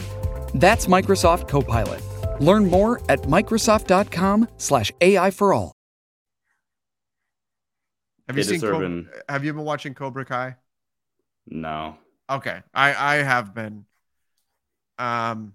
[0.55, 2.03] That's Microsoft Copilot.
[2.41, 5.73] Learn more at Microsoft.com/slash AI for all.
[8.27, 10.57] Have you They seen Cobra, Have you been watching Cobra Kai?
[11.47, 11.97] No.
[12.31, 13.85] Okay, I I have been.
[14.99, 15.55] Um.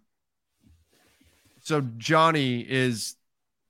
[1.62, 3.16] So Johnny is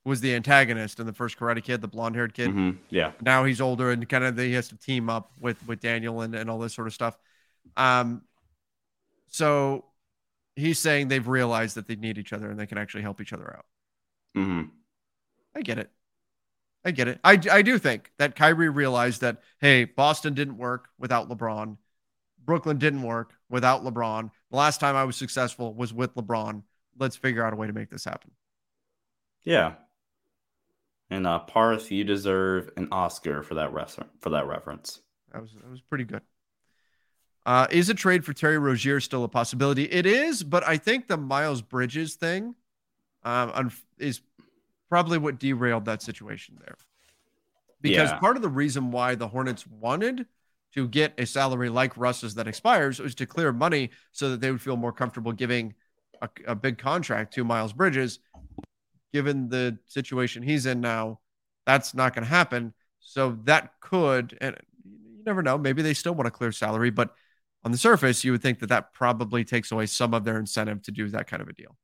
[0.06, 2.50] was the antagonist in the first Karate Kid, the blonde haired kid.
[2.50, 2.78] Mhm.
[2.90, 3.12] Yeah.
[3.22, 6.36] Now he's older and kind of he has to team up with with Daniel and
[6.36, 7.18] and all this sort of stuff.
[7.78, 8.24] Um.
[9.28, 9.86] So
[10.56, 13.34] he's saying they've realized that they need each other and they can actually help each
[13.34, 13.66] other out.
[14.38, 14.70] Mm-hmm.
[15.56, 15.90] I get it.
[16.86, 17.20] I get it.
[17.24, 21.78] I, I do think that Kyrie realized that, hey, Boston didn't work without LeBron.
[22.46, 24.32] Brooklyn didn't work without LeBron.
[24.52, 26.64] The last time I was successful was with LeBron.
[26.98, 28.32] Let's figure out a way to make this happen.
[29.44, 29.74] Yeah.
[31.10, 35.02] And uh, Parth, you deserve an Oscar for that refer- for that reference.
[35.32, 36.22] That was that was pretty good.
[37.46, 39.84] Uh, is a trade for Terry Rozier still a possibility?
[39.84, 42.56] It is, but I think the Miles Bridges thing
[43.24, 44.22] um, is
[44.90, 46.78] probably what derailed that situation there.
[47.82, 48.20] Because yeah.
[48.20, 50.26] part of the reason why the Hornets wanted
[50.74, 54.52] to get a salary like Russ's that expires was to clear money so that they
[54.52, 55.74] would feel more comfortable giving
[56.22, 58.20] a, a big contract to Miles Bridges.
[59.12, 61.20] Given the situation he's in now,
[61.68, 62.74] that's not going to happen.
[63.00, 67.14] So that could, and you never know, maybe they still want to clear salary, but
[67.64, 70.82] on the surface, you would think that that probably takes away some of their incentive
[70.84, 71.78] to do that kind of a deal.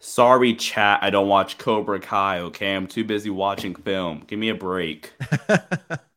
[0.00, 1.00] Sorry, chat.
[1.02, 2.40] I don't watch Cobra Kai.
[2.40, 4.24] Okay, I'm too busy watching film.
[4.26, 5.12] Give me a break.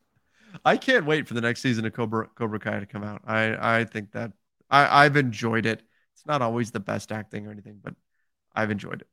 [0.64, 3.22] I can't wait for the next season of Cobra Cobra Kai to come out.
[3.26, 4.32] I I think that
[4.70, 5.82] I I've enjoyed it.
[6.14, 7.94] It's not always the best acting or anything, but
[8.54, 9.08] I've enjoyed it.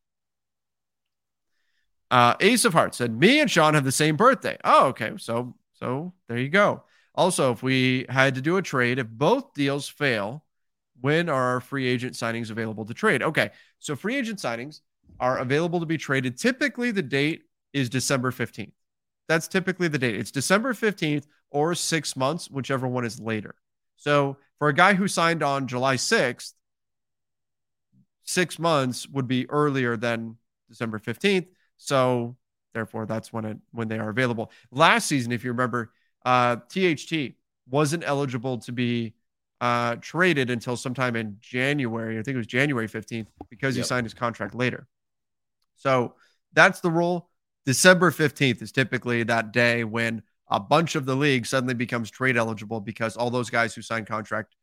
[2.12, 5.14] Uh, Ace of Hearts said, "Me and Sean have the same birthday." Oh, okay.
[5.18, 6.84] So so there you go.
[7.16, 10.44] Also, if we had to do a trade, if both deals fail,
[11.02, 13.22] when are our free agent signings available to trade?
[13.24, 14.82] Okay, so free agent signings
[15.20, 16.38] are available to be traded.
[16.38, 18.74] Typically, the date is December 15th.
[19.30, 20.16] That's typically the date.
[20.16, 23.54] It's December 15th or six months, whichever one is later.
[23.96, 26.54] So for a guy who signed on July 6th,
[28.24, 31.46] six months would be earlier than December 15th.
[31.78, 32.38] So
[32.74, 34.52] therefore, that's when it when they are available.
[34.72, 35.92] Last season, if you remember,
[36.26, 37.36] uh, THT
[37.70, 39.14] wasn't eligible to be
[39.62, 42.18] uh, traded until sometime in January.
[42.18, 43.84] I think it was January 15th because yep.
[43.84, 44.88] he signed his contract later.
[45.76, 46.16] So
[46.54, 47.29] that's the rule.
[47.70, 52.36] December 15th is typically that day when a bunch of the league suddenly becomes trade
[52.36, 54.56] eligible because all those guys who signed contract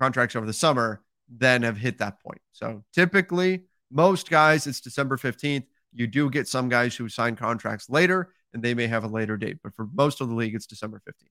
[0.00, 2.40] contracts over the summer then have hit that point.
[2.52, 5.64] So typically, most guys, it's December 15th.
[5.92, 9.36] You do get some guys who sign contracts later and they may have a later
[9.36, 11.28] date, but for most of the league, it's December 15th.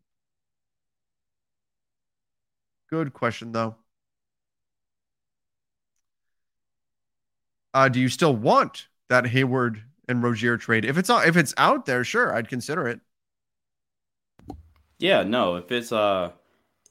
[2.92, 3.78] Good question, though.
[7.74, 10.86] Uh, do you still want that Hayward and Rozier trade?
[10.86, 13.00] If it's if it's out there, sure, I'd consider it.
[15.00, 15.56] Yeah, no.
[15.56, 16.32] If it's uh,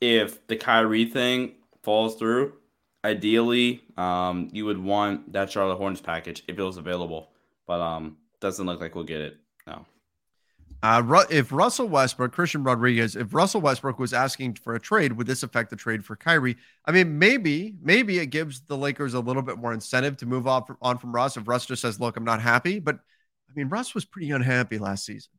[0.01, 2.55] if the Kyrie thing falls through,
[3.05, 7.31] ideally, um, you would want that Charlotte Hornets package if it was available,
[7.67, 9.37] but um, doesn't look like we'll get it.
[9.67, 9.87] No.
[10.85, 15.27] Uh, if Russell Westbrook, Christian Rodriguez, if Russell Westbrook was asking for a trade, would
[15.27, 16.59] this affect the trade for Kyrie?
[16.85, 20.47] I mean, maybe, maybe it gives the Lakers a little bit more incentive to move
[20.47, 21.39] on from, on from Russ.
[21.39, 24.77] If Russ just says, "Look, I'm not happy," but I mean, Russ was pretty unhappy
[24.77, 25.33] last season.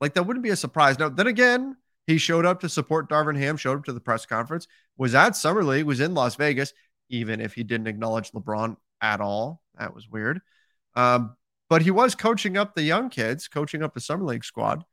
[0.00, 0.98] Like that wouldn't be a surprise.
[0.98, 1.76] Now, then again,
[2.08, 4.66] he showed up to support Darvin Ham, showed up to the press conference,
[4.96, 6.72] was at Summer League, was in Las Vegas,
[7.08, 9.62] even if he didn't acknowledge LeBron at all.
[9.78, 10.40] That was weird.
[10.96, 11.36] Um,
[11.72, 14.84] but he was coaching up the young kids, coaching up the summer league squad.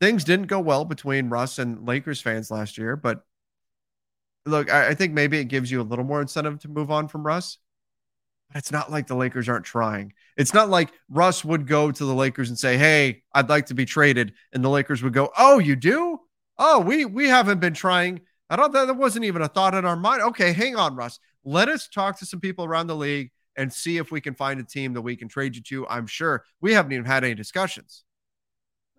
[0.00, 3.22] Things didn't go well between Russ and Lakers fans last year, but
[4.44, 7.06] look, I, I think maybe it gives you a little more incentive to move on
[7.06, 7.58] from Russ.
[8.48, 10.14] But it's not like the Lakers aren't trying.
[10.36, 13.74] It's not like Russ would go to the Lakers and say, "Hey, I'd like to
[13.74, 16.18] be traded," and the Lakers would go, "Oh, you do?
[16.58, 18.22] Oh, we we haven't been trying.
[18.50, 18.72] I don't.
[18.72, 20.22] That there wasn't even a thought in our mind.
[20.22, 21.20] Okay, hang on, Russ.
[21.44, 24.60] Let us talk to some people around the league and see if we can find
[24.60, 25.86] a team that we can trade you to.
[25.88, 28.04] I'm sure we haven't even had any discussions.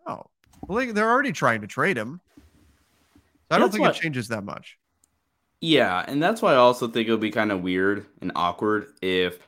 [0.05, 0.25] Oh,
[0.67, 2.21] well, they're already trying to trade him.
[3.49, 4.77] So I don't think what, it changes that much.
[5.61, 8.87] Yeah, and that's why I also think it would be kind of weird and awkward
[9.01, 9.39] if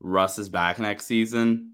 [0.00, 1.72] Russ is back next season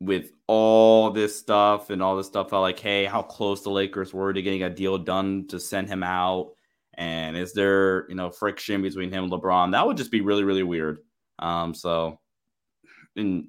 [0.00, 4.12] with all this stuff and all this stuff about like, hey, how close the Lakers
[4.12, 6.52] were to getting a deal done to send him out.
[6.94, 9.72] And is there, you know, friction between him and LeBron?
[9.72, 10.98] That would just be really, really weird.
[11.38, 12.20] Um, so
[13.16, 13.48] and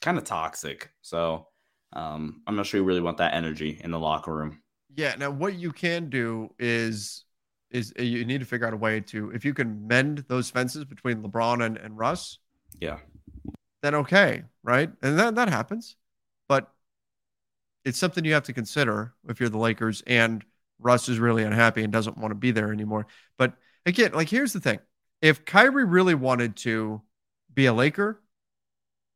[0.00, 0.90] kind of toxic.
[1.00, 1.48] So
[1.92, 4.62] um, I'm not sure you really want that energy in the locker room.
[4.94, 5.14] Yeah.
[5.18, 7.24] Now, what you can do is
[7.70, 10.50] is uh, you need to figure out a way to if you can mend those
[10.50, 12.38] fences between LeBron and, and Russ.
[12.80, 12.98] Yeah.
[13.82, 14.90] Then okay, right?
[15.02, 15.96] And that that happens,
[16.48, 16.70] but
[17.84, 20.44] it's something you have to consider if you're the Lakers and
[20.78, 23.06] Russ is really unhappy and doesn't want to be there anymore.
[23.38, 23.54] But
[23.86, 24.78] again, like here's the thing:
[25.20, 27.02] if Kyrie really wanted to
[27.54, 28.22] be a Laker,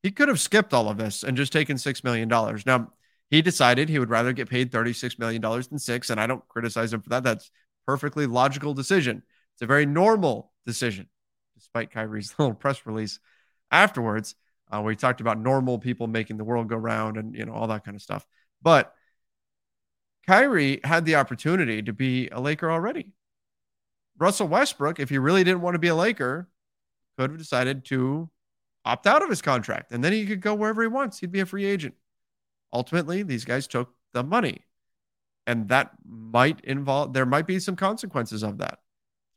[0.03, 2.29] he could have skipped all of this and just taken $6 million.
[2.29, 2.93] Now,
[3.29, 6.93] he decided he would rather get paid $36 million than six, and I don't criticize
[6.93, 7.25] him for that.
[7.25, 7.51] That's
[7.87, 9.23] perfectly logical decision.
[9.55, 11.09] It's a very normal decision,
[11.57, 13.19] despite Kyrie's little press release
[13.71, 14.35] afterwards.
[14.71, 17.53] uh, where he talked about normal people making the world go round and you know
[17.53, 18.27] all that kind of stuff.
[18.63, 18.93] But
[20.27, 23.13] Kyrie had the opportunity to be a Laker already.
[24.19, 26.49] Russell Westbrook, if he really didn't want to be a Laker,
[27.17, 28.31] could have decided to
[28.85, 31.19] opt out of his contract and then he could go wherever he wants.
[31.19, 31.95] He'd be a free agent.
[32.73, 34.65] Ultimately, these guys took the money.
[35.47, 38.81] And that might involve, there might be some consequences of that.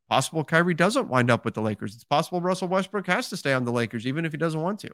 [0.09, 1.93] Possible Kyrie doesn't wind up with the Lakers.
[1.93, 4.79] It's possible Russell Westbrook has to stay on the Lakers, even if he doesn't want
[4.79, 4.89] to.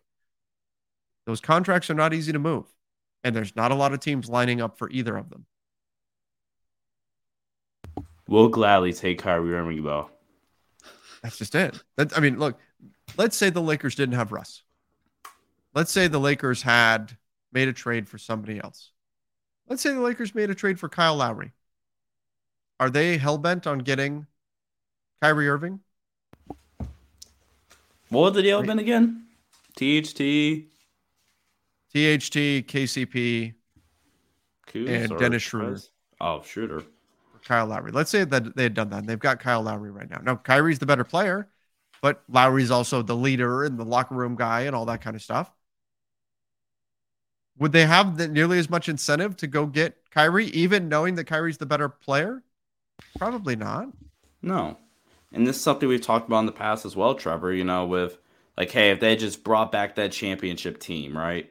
[1.25, 2.65] Those contracts are not easy to move.
[3.23, 5.45] And there's not a lot of teams lining up for either of them.
[8.27, 10.09] We'll gladly take Kyrie Irving, though.
[11.23, 11.81] That's just it.
[11.95, 12.59] That, I mean, look,
[13.17, 14.63] let's say the Lakers didn't have Russ.
[15.73, 17.17] Let's say the Lakers had
[17.51, 18.91] made a trade for somebody else.
[19.67, 21.51] Let's say the Lakers made a trade for Kyle Lowry.
[22.79, 24.27] Are they hell bent on getting
[25.21, 25.79] Kyrie Irving?
[28.09, 29.25] What would the deal have been again?
[29.75, 30.67] THT,
[31.91, 33.53] THT, KCP,
[34.67, 35.79] Kuz, and Dennis Schroeder.
[36.21, 36.83] Oh, Schroeder.
[37.43, 37.91] Kyle Lowry.
[37.91, 38.99] Let's say that they had done that.
[38.99, 40.19] And they've got Kyle Lowry right now.
[40.23, 41.47] Now Kyrie's the better player,
[42.05, 45.23] but Lowry's also the leader and the locker room guy and all that kind of
[45.23, 45.51] stuff.
[47.57, 51.23] Would they have the, nearly as much incentive to go get Kyrie, even knowing that
[51.23, 52.43] Kyrie's the better player?
[53.17, 53.87] Probably not.
[54.43, 54.77] No.
[55.33, 57.87] And this is something we've talked about in the past as well, Trevor, you know,
[57.87, 58.19] with
[58.55, 61.49] like, hey, if they just brought back that championship team, right?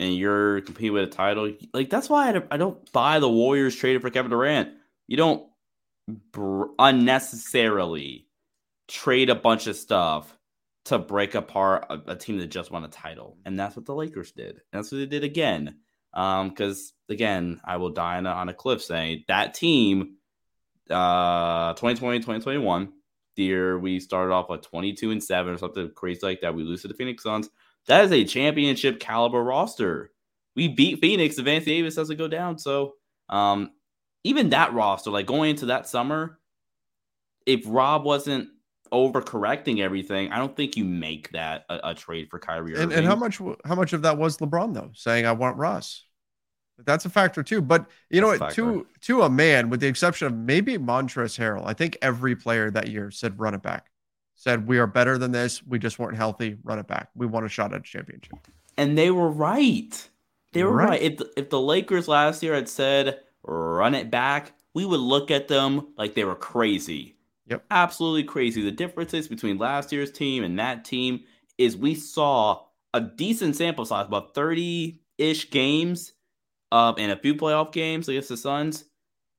[0.00, 4.00] And you're competing with a title, like that's why I don't, buy the Warriors traded
[4.00, 4.70] for Kevin Durant.
[5.08, 5.46] You don't
[6.32, 8.23] br- unnecessarily
[8.88, 10.36] trade a bunch of stuff
[10.86, 13.38] to break apart a, a, team that just won a title.
[13.44, 14.60] And that's what the Lakers did.
[14.72, 15.76] That's what they did again.
[16.12, 20.16] Because, um, again, I will die on a, on a cliff saying that team,
[20.90, 22.92] uh, 2020, 2021,
[23.36, 26.62] the year we started off at 22 and 7 or something crazy like that, we
[26.62, 27.48] lose to the Phoenix Suns.
[27.86, 30.10] That is a championship caliber roster.
[30.54, 31.38] We beat Phoenix.
[31.38, 32.58] Advance Davis doesn't go down.
[32.58, 32.94] So,
[33.28, 33.72] um,
[34.22, 36.38] even that roster, like going into that summer,
[37.46, 38.48] if Rob wasn't
[38.94, 42.80] overcorrecting everything, I don't think you make that a, a trade for Kyrie.
[42.80, 46.04] And, and, how much how much of that was LeBron though, saying I want Russ?
[46.78, 47.60] That's a factor too.
[47.60, 48.52] But you know what?
[48.52, 52.70] To to a man, with the exception of maybe Montrezl Harrell, I think every player
[52.70, 53.90] that year said run it back.
[54.36, 55.64] Said we are better than this.
[55.64, 56.56] We just weren't healthy.
[56.64, 57.10] Run it back.
[57.14, 58.34] We want a shot at a championship.
[58.76, 60.08] And they were right.
[60.52, 60.88] They were right.
[60.88, 61.02] right.
[61.02, 65.48] If if the Lakers last year had said run it back, we would look at
[65.48, 67.14] them like they were crazy.
[67.46, 67.64] Yep.
[67.70, 68.62] Absolutely crazy.
[68.62, 71.20] The differences between last year's team and that team
[71.58, 72.64] is we saw
[72.94, 76.12] a decent sample size, about 30 ish games
[76.72, 78.84] uh, and a few playoff games against the Suns,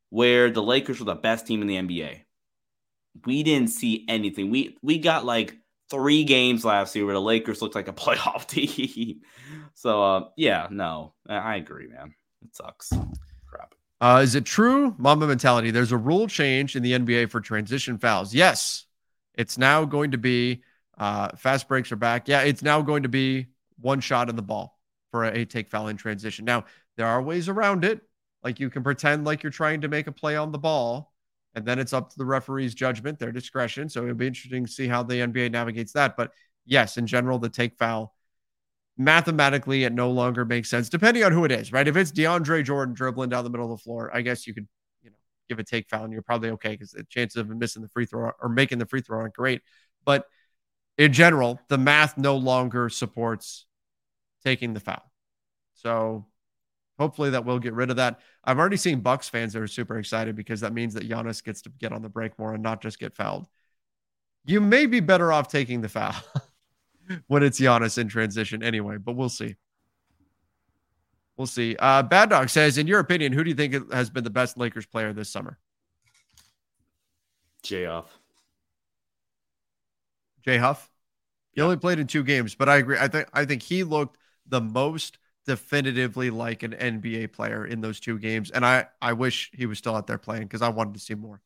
[0.10, 2.22] where the Lakers were the best team in the NBA.
[3.26, 4.50] We didn't see anything.
[4.52, 5.56] We we got like
[5.90, 9.22] three games last year where the Lakers looked like a playoff team.
[9.74, 12.14] so uh, yeah, no, I agree, man.
[12.44, 12.92] It sucks.
[14.02, 15.72] Uh, is it true, Mamba mentality?
[15.72, 18.34] There's a rule change in the NBA for transition fouls.
[18.34, 18.86] Yes,
[19.34, 20.64] it's now going to be
[20.98, 22.28] uh, fast breaks are back.
[22.28, 23.48] Yeah, it's now going to be
[23.80, 24.80] one shot in the ball
[25.12, 26.46] for a, a take foul in transition.
[26.46, 26.66] Now
[26.98, 28.02] there are ways around it.
[28.44, 31.14] Like you can pretend like you're trying to make a play on the ball,
[31.56, 33.90] and then it's up to the referee's judgment, their discretion.
[33.90, 36.16] So it'll be interesting to see how the NBA navigates that.
[36.16, 36.32] But
[36.66, 38.15] yes, in general, the take foul
[38.98, 41.88] mathematically it no longer makes sense depending on who it is, right?
[41.88, 44.68] If it's DeAndre Jordan dribbling down the middle of the floor, I guess you could,
[45.04, 45.18] you know,
[45.50, 48.06] give a take foul and you're probably okay because the chances of missing the free
[48.06, 49.62] throw or making the free throw aren't great.
[50.06, 50.26] But
[50.98, 53.66] in general, the math no longer supports
[54.44, 55.12] taking the foul.
[55.74, 56.26] So
[56.98, 58.20] hopefully that will get rid of that.
[58.44, 61.62] I've already seen Bucks fans that are super excited because that means that Giannis gets
[61.64, 63.48] to get on the break more and not just get fouled.
[64.46, 66.16] You may be better off taking the foul.
[67.28, 69.56] when it's Giannis in transition anyway, but we'll see.
[71.38, 71.76] We'll see.
[71.78, 74.58] Uh, Bad Dog says, in your opinion, who do you think has been the best
[74.58, 75.58] Lakers player this summer?
[77.64, 78.20] Jay Huff.
[80.44, 80.90] Jay Huff.
[81.52, 81.66] He yeah.
[81.66, 82.98] only played in two games, but I agree.
[83.00, 88.00] I think I think he looked the most definitively like an NBA player in those
[88.00, 90.94] two games, and I I wish he was still out there playing because I wanted
[90.94, 91.42] to see more.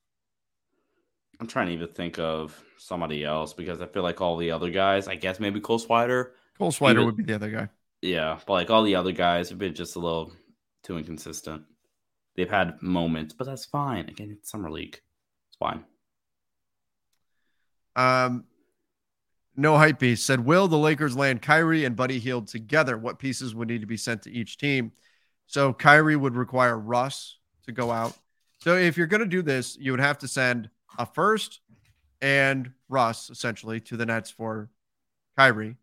[1.40, 4.70] I'm trying to even think of somebody else because I feel like all the other
[4.70, 6.32] guys, I guess maybe Cole Swider.
[6.58, 7.70] Cole Swider even, would be the other guy.
[8.02, 10.34] Yeah, but like all the other guys have been just a little
[10.84, 11.64] too inconsistent.
[12.36, 14.10] They've had moments, but that's fine.
[14.10, 15.00] Again, it's summer league.
[15.50, 15.86] It's fine.
[17.96, 18.46] Um,
[19.56, 22.98] no hype piece said, "Will the Lakers land Kyrie and Buddy Hield together?
[22.98, 24.92] What pieces would need to be sent to each team?"
[25.48, 28.18] So Kyrie would require Russ to go out.
[28.60, 31.62] So if you're going to do this, you would have to send a first
[32.22, 34.70] and Russ essentially to the Nets for
[35.38, 35.78] Kyrie.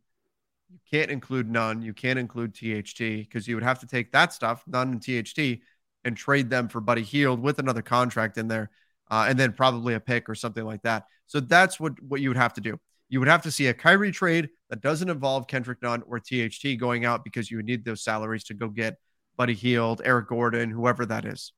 [0.71, 1.83] You can't include Nunn.
[1.83, 5.63] You can't include THT because you would have to take that stuff, Nunn and THT,
[6.05, 8.71] and trade them for Buddy Hield with another contract in there,
[9.11, 11.07] uh, and then probably a pick or something like that.
[11.27, 12.79] So that's what what you would have to do.
[13.09, 16.79] You would have to see a Kyrie trade that doesn't involve Kendrick Nunn or THT
[16.79, 18.99] going out because you would need those salaries to go get
[19.37, 21.53] Buddy Hield, Eric Gordon, whoever that is.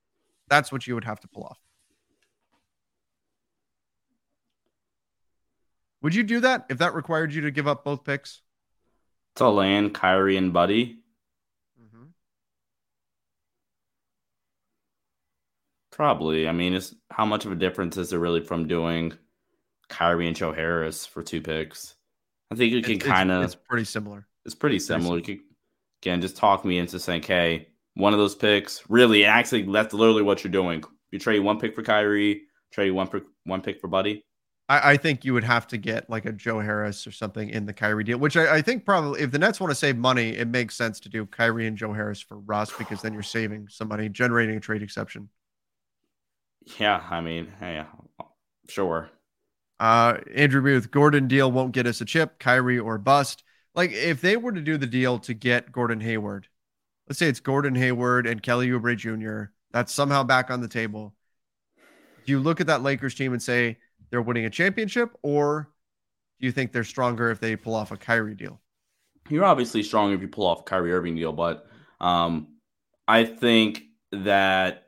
[0.48, 1.58] That's what you would have to pull off.
[6.02, 8.42] Would you do that if that required you to give up both picks?
[9.36, 10.98] To land Kyrie and Buddy.
[11.80, 12.04] Mm-hmm.
[15.90, 16.48] Probably.
[16.48, 19.12] I mean, it's how much of a difference is there really from doing
[19.88, 21.94] Kyrie and Joe Harris for two picks?
[22.50, 23.42] I think you can kind of.
[23.42, 24.26] It's pretty similar.
[24.44, 25.16] It's pretty similar.
[25.16, 25.38] You could,
[26.02, 30.22] again, just talk me into saying, "Hey, one of those picks, really, actually, that's literally
[30.22, 30.82] what you're doing.
[31.10, 32.42] You trade one pick for Kyrie,
[32.72, 34.24] trade one pick, one pick for Buddy."
[34.68, 37.66] I, I, think you would have to get like a Joe Harris or something in
[37.66, 40.30] the Kyrie deal, which I, I, think probably if the Nets want to save money,
[40.30, 43.68] it makes sense to do Kyrie and Joe Harris for Russ because then you're saving
[43.70, 45.28] some money, generating a trade exception.
[46.78, 47.84] Yeah, I mean, hey,
[48.68, 49.10] sure.
[49.80, 53.44] Uh, Andrew Booth, Gordon deal won't get us a chip, Kyrie or bust.
[53.74, 56.48] Like if they were to do the deal to get Gordon Hayward,
[57.08, 59.52] let's say it's Gordon Hayward and Kelly Oubre Jr.
[59.72, 61.14] That's somehow back on the table.
[62.26, 63.78] Do you look at that Lakers team and say
[64.10, 65.70] they're winning a championship, or
[66.40, 68.60] do you think they're stronger if they pull off a Kyrie deal?
[69.28, 71.66] You're obviously strong if you pull off a Kyrie Irving deal, but
[72.00, 72.48] um,
[73.06, 73.82] I think
[74.12, 74.84] that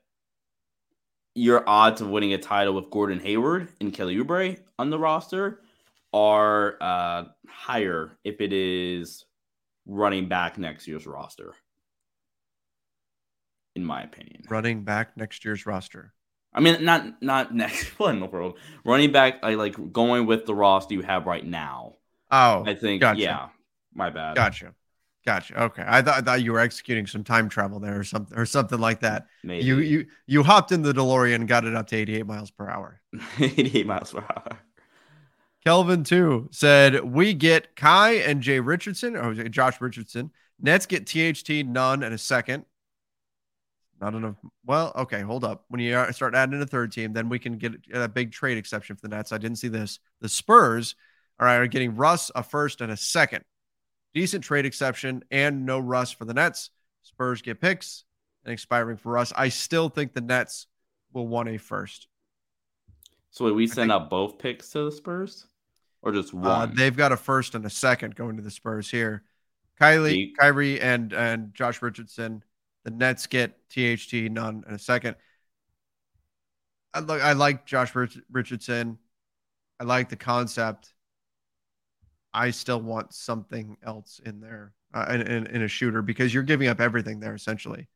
[1.34, 5.60] your odds of winning a title with Gordon Hayward and Kelly Oubre on the roster
[6.12, 9.24] are uh, higher if it is
[9.86, 11.54] running back next year's roster.
[13.76, 16.12] In my opinion, running back next year's roster.
[16.53, 18.55] I mean, not not next one no problem.
[18.84, 21.94] Running back, I like going with the roster you have right now.
[22.30, 23.20] Oh, I think gotcha.
[23.20, 23.48] yeah.
[23.94, 24.36] My bad.
[24.36, 24.74] Gotcha.
[25.26, 25.62] Gotcha.
[25.64, 25.84] Okay.
[25.86, 28.78] I thought I thought you were executing some time travel there or something or something
[28.78, 29.26] like that.
[29.44, 29.64] Maybe.
[29.64, 32.68] You you you hopped in the DeLorean and got it up to 88 miles per
[32.68, 33.01] hour.
[33.38, 34.59] 88 miles per hour.
[35.64, 40.30] Kelvin too said we get Kai and Jay Richardson or Josh Richardson.
[40.59, 42.64] Nets get THT Nunn and a second.
[44.01, 44.36] Not enough.
[44.64, 45.64] Well, okay, hold up.
[45.68, 48.96] When you start adding a third team, then we can get a big trade exception
[48.96, 49.30] for the Nets.
[49.32, 49.98] I didn't see this.
[50.20, 50.94] The Spurs
[51.38, 53.44] all right, are getting Russ a first and a second
[54.14, 56.70] decent trade exception and no Russ for the Nets.
[57.03, 58.05] Spurs get picks
[58.44, 59.32] and expiring for Russ.
[59.36, 60.66] I still think the Nets
[61.12, 62.09] will want a first.
[63.30, 65.46] So wait, we send out both picks to the Spurs,
[66.03, 66.46] or just uh, one?
[66.46, 69.22] Uh, they've got a first and a second going to the Spurs here.
[69.80, 72.42] Kylie, Kyrie, and and Josh Richardson.
[72.84, 75.16] The Nets get THT Nunn in a second.
[76.92, 77.92] I like I like Josh
[78.30, 78.98] Richardson.
[79.78, 80.92] I like the concept.
[82.32, 86.42] I still want something else in there uh, in, in, in, a shooter because you're
[86.44, 87.88] giving up everything there essentially.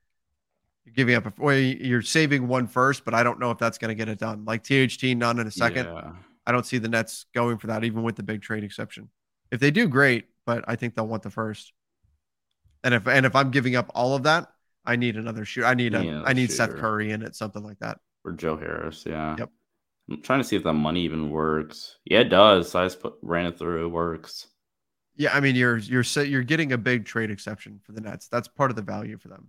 [0.85, 3.79] You're giving up a well, you're saving one first, but I don't know if that's
[3.79, 4.45] going to get it done.
[4.45, 5.87] Like THT, Nunn in a second.
[5.87, 6.13] Yeah.
[6.47, 9.09] I don't see the Nets going for that, even with the big trade exception.
[9.51, 11.73] If they do, great, but I think they'll want the first.
[12.83, 14.49] And if and if I'm giving up all of that,
[14.85, 15.65] I need another shoot.
[15.65, 16.73] I need a yeah, I need shooter.
[16.73, 17.99] Seth Curry in it, something like that.
[18.25, 19.37] Or Joe Harris, yeah.
[19.39, 19.51] Yep.
[20.11, 21.99] I'm trying to see if that money even works.
[22.05, 22.75] Yeah, it does.
[22.75, 23.87] I just put, ran it through.
[23.87, 24.49] It works.
[25.17, 28.29] Yeah, I mean you're you're you're getting a big trade exception for the Nets.
[28.29, 29.49] That's part of the value for them.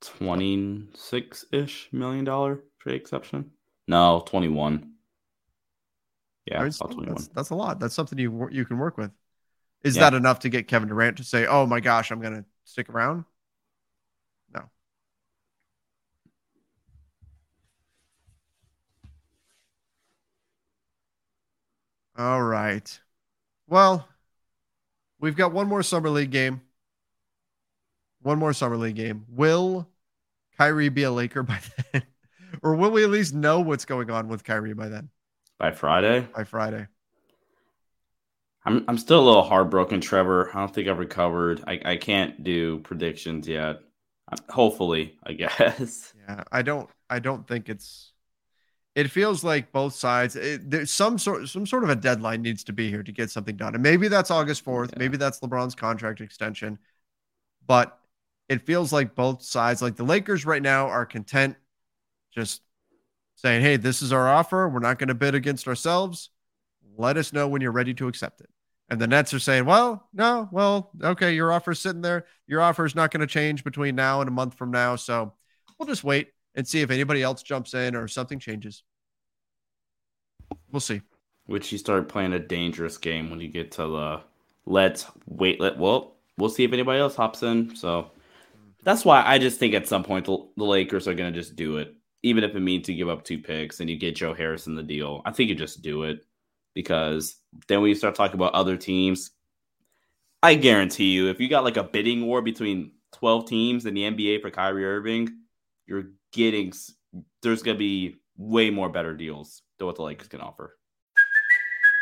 [0.00, 3.52] Twenty six ish million dollar trade exception.
[3.86, 4.94] No, twenty one.
[6.46, 7.78] Yeah, I mean, still, that's, that's, a lot.
[7.78, 9.12] That's something you you can work with.
[9.84, 10.10] Is yeah.
[10.10, 12.88] that enough to get Kevin Durant to say, "Oh my gosh, I'm going to stick
[12.88, 13.24] around"?
[22.20, 23.00] All right.
[23.66, 24.06] Well,
[25.20, 26.60] we've got one more summer league game.
[28.20, 29.24] One more summer league game.
[29.30, 29.88] Will
[30.58, 31.60] Kyrie be a Laker by
[31.92, 32.02] then?
[32.62, 35.08] or will we at least know what's going on with Kyrie by then?
[35.58, 36.28] By Friday?
[36.36, 36.88] By Friday.
[38.66, 40.50] I'm I'm still a little heartbroken, Trevor.
[40.50, 41.64] I don't think I've recovered.
[41.66, 43.80] I, I can't do predictions yet.
[44.30, 46.12] Uh, hopefully, I guess.
[46.28, 48.12] Yeah, I don't I don't think it's
[48.94, 52.42] it feels like both sides eh, it, there's some sort some sort of a deadline
[52.42, 54.98] needs to be here to get something done and maybe that's august 4th yeah.
[54.98, 56.78] maybe that's lebron's contract extension
[57.66, 57.98] but
[58.48, 61.56] it feels like both sides like the lakers right now are content
[62.34, 62.62] just
[63.36, 66.30] saying hey this is our offer we're not going to bid against ourselves
[66.96, 68.50] let us know when you're ready to accept it
[68.88, 72.84] and the nets are saying well no well okay your offer's sitting there your offer
[72.84, 75.32] is not going to change between now and a month from now so
[75.78, 78.82] we'll just wait and see if anybody else jumps in or something changes.
[80.72, 81.02] We'll see.
[81.46, 84.20] Which you start playing a dangerous game when you get to the
[84.66, 85.60] let's wait.
[85.60, 87.74] Let well, we'll see if anybody else hops in.
[87.74, 88.10] So
[88.82, 91.56] that's why I just think at some point the, the Lakers are going to just
[91.56, 94.34] do it, even if it means to give up two picks and you get Joe
[94.34, 95.22] Harris in the deal.
[95.24, 96.24] I think you just do it
[96.74, 97.36] because
[97.68, 99.30] then when you start talking about other teams,
[100.42, 104.02] I guarantee you, if you got like a bidding war between 12 teams in the
[104.02, 105.28] NBA for Kyrie Irving,
[105.86, 106.72] you're getting
[107.42, 110.76] there's going to be way more better deals than what the Lakers can offer.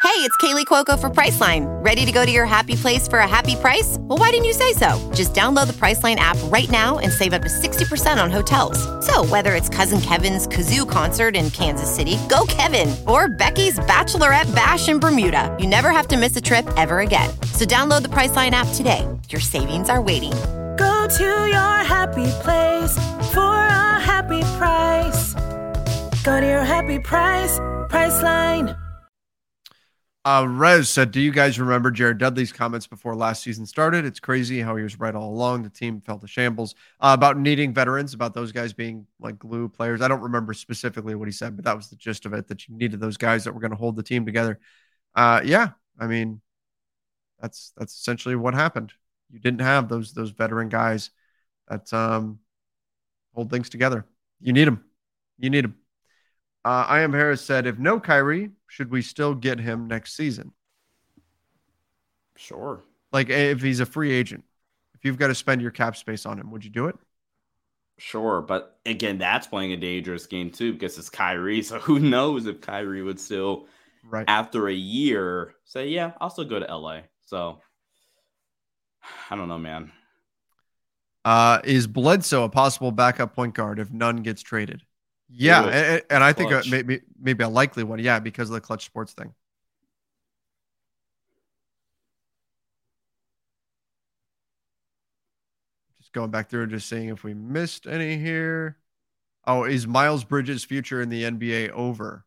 [0.08, 1.66] Hey, it's Kaley Cuoco for Priceline.
[1.84, 3.98] Ready to go to your happy place for a happy price?
[4.00, 4.98] Well, why didn't you say so?
[5.14, 8.78] Just download the Priceline app right now and save up to 60% on hotels.
[9.06, 14.52] So, whether it's Cousin Kevin's Kazoo concert in Kansas City, go Kevin, or Becky's Bachelorette
[14.54, 17.30] Bash in Bermuda, you never have to miss a trip ever again.
[17.52, 19.06] So, download the Priceline app today.
[19.28, 20.32] Your savings are waiting.
[20.78, 22.92] Go to your happy place
[23.32, 23.57] for a
[24.18, 25.34] happy price.
[26.24, 27.56] Go to your happy price,
[27.88, 28.76] Priceline.
[30.24, 34.04] Uh, Rez said, Do you guys remember Jared Dudley's comments before last season started?
[34.04, 35.62] It's crazy how he was right all along.
[35.62, 39.68] The team felt a shambles uh, about needing veterans, about those guys being like glue
[39.68, 40.02] players.
[40.02, 42.68] I don't remember specifically what he said, but that was the gist of it that
[42.68, 44.58] you needed those guys that were going to hold the team together.
[45.14, 46.40] Uh, yeah, I mean,
[47.40, 48.92] that's that's essentially what happened.
[49.30, 51.10] You didn't have those those veteran guys
[51.68, 52.40] that um,
[53.34, 54.04] hold things together.
[54.40, 54.84] You need him.
[55.38, 55.76] You need him.
[56.64, 60.52] Uh, I am Harris said, if no Kyrie, should we still get him next season?
[62.36, 62.82] Sure.
[63.12, 64.44] Like if he's a free agent,
[64.94, 66.96] if you've got to spend your cap space on him, would you do it?
[67.98, 71.62] Sure, but again, that's playing a dangerous game too because it's Kyrie.
[71.62, 73.66] So who knows if Kyrie would still,
[74.04, 77.60] right after a year, say, "Yeah, I'll still go to LA." So
[79.30, 79.90] I don't know, man.
[81.24, 84.82] Uh, is Bledsoe a possible backup point guard if Nunn gets traded?
[85.30, 87.98] Yeah, and, and, I think a, maybe maybe a likely one.
[87.98, 89.34] Yeah, because of the Klutch Sports thing.
[95.98, 98.78] Just going back through and just seeing if we missed any here.
[99.46, 102.24] Oh, is Miles Bridges' future in the NBA over?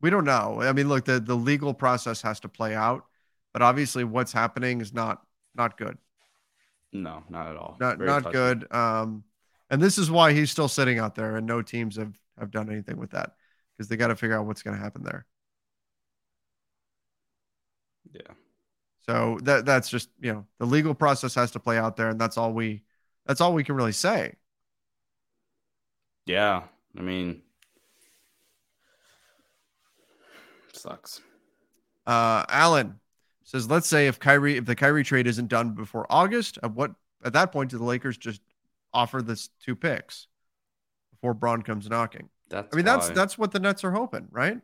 [0.00, 0.60] We don't know.
[0.60, 3.06] I mean, look, the, the legal process has to play out,
[3.52, 5.22] but obviously what's happening is not
[5.56, 5.98] not good.
[6.92, 7.76] No, not at all.
[7.80, 8.72] Not Very not good.
[8.72, 9.24] Um
[9.70, 12.70] and this is why he's still sitting out there, and no teams have have done
[12.70, 13.32] anything with that
[13.76, 15.26] because they got to figure out what's going to happen there.
[18.12, 18.34] Yeah.
[19.08, 22.20] So that that's just you know the legal process has to play out there, and
[22.20, 22.82] that's all we
[23.24, 24.34] that's all we can really say.
[26.26, 26.62] Yeah,
[26.98, 27.42] I mean,
[30.72, 31.20] sucks.
[32.06, 32.98] Uh, Alan
[33.46, 36.92] says, let's say if Kyrie if the Kyrie trade isn't done before August, at what
[37.24, 38.42] at that point do the Lakers just
[38.92, 40.26] offer this two picks
[41.12, 42.28] before Braun comes knocking.
[42.50, 42.92] That's I mean, why.
[42.92, 44.60] that's that's what the Nets are hoping, right?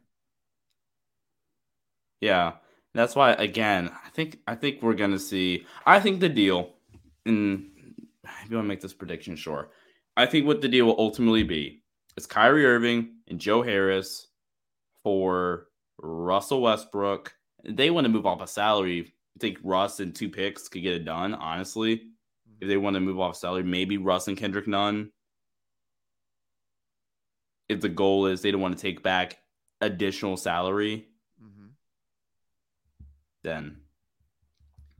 [2.21, 2.53] Yeah,
[2.95, 3.33] that's why.
[3.33, 5.65] Again, I think I think we're gonna see.
[5.87, 6.75] I think the deal,
[7.25, 7.71] and
[8.25, 9.71] if you want to make this prediction, sure.
[10.17, 11.83] I think what the deal will ultimately be
[12.17, 14.27] is Kyrie Irving and Joe Harris
[15.03, 15.69] for
[15.99, 17.35] Russell Westbrook.
[17.65, 19.13] They want to move off a salary.
[19.37, 21.35] I think Russ and two picks could get it done.
[21.35, 22.03] Honestly,
[22.61, 25.11] if they want to move off salary, maybe Russ and Kendrick Nunn.
[27.69, 29.39] If the goal is they don't want to take back
[29.81, 31.07] additional salary,
[31.43, 31.69] mm-hmm.
[33.43, 33.79] then.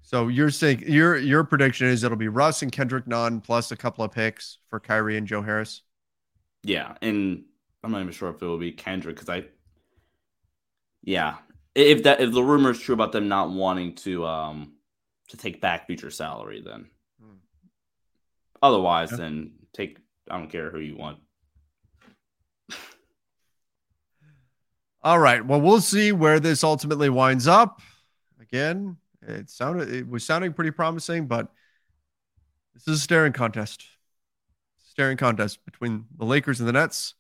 [0.03, 3.77] So you're saying your your prediction is it'll be Russ and Kendrick Nunn plus a
[3.77, 5.83] couple of picks for Kyrie and Joe Harris.
[6.65, 7.45] Yeah, and
[7.83, 9.45] I'm not even sure if it will be Kendrick because I.
[11.05, 11.37] Yeah,
[11.75, 14.73] if that if the rumor is true about them not wanting to um
[15.29, 16.87] to take back future salary, then
[18.63, 19.17] Otherwise, yeah.
[19.17, 19.99] then take.
[20.31, 21.19] I don't care who you want.
[25.03, 25.45] All right.
[25.45, 27.83] Well, we'll see where this ultimately winds up.
[28.41, 31.49] Again, it sounded it was sounding pretty promising, but
[32.75, 33.85] this is a staring contest.
[34.91, 37.15] Staring contest between the Lakers and the Nets.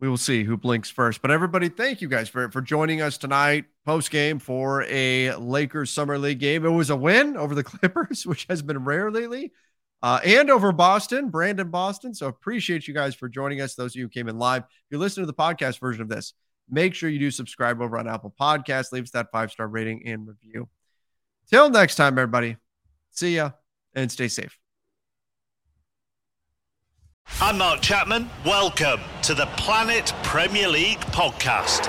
[0.00, 1.22] We will see who blinks first.
[1.22, 5.90] But everybody, thank you guys for, for joining us tonight post game for a Lakers
[5.90, 6.64] Summer League game.
[6.64, 9.52] It was a win over the Clippers, which has been rare lately
[10.04, 12.12] uh, and over Boston, Brandon Boston.
[12.12, 13.74] So appreciate you guys for joining us.
[13.74, 14.62] Those of you who came in live.
[14.64, 16.34] If you're listening to the podcast version of this,
[16.68, 18.92] make sure you do subscribe over on Apple Podcasts.
[18.92, 20.68] Leave us that five star rating and review.
[21.48, 22.58] Till next time, everybody.
[23.12, 23.52] See ya
[23.94, 24.58] and stay safe.
[27.40, 28.28] I'm Mark Chapman.
[28.44, 31.88] Welcome to the Planet Premier League podcast.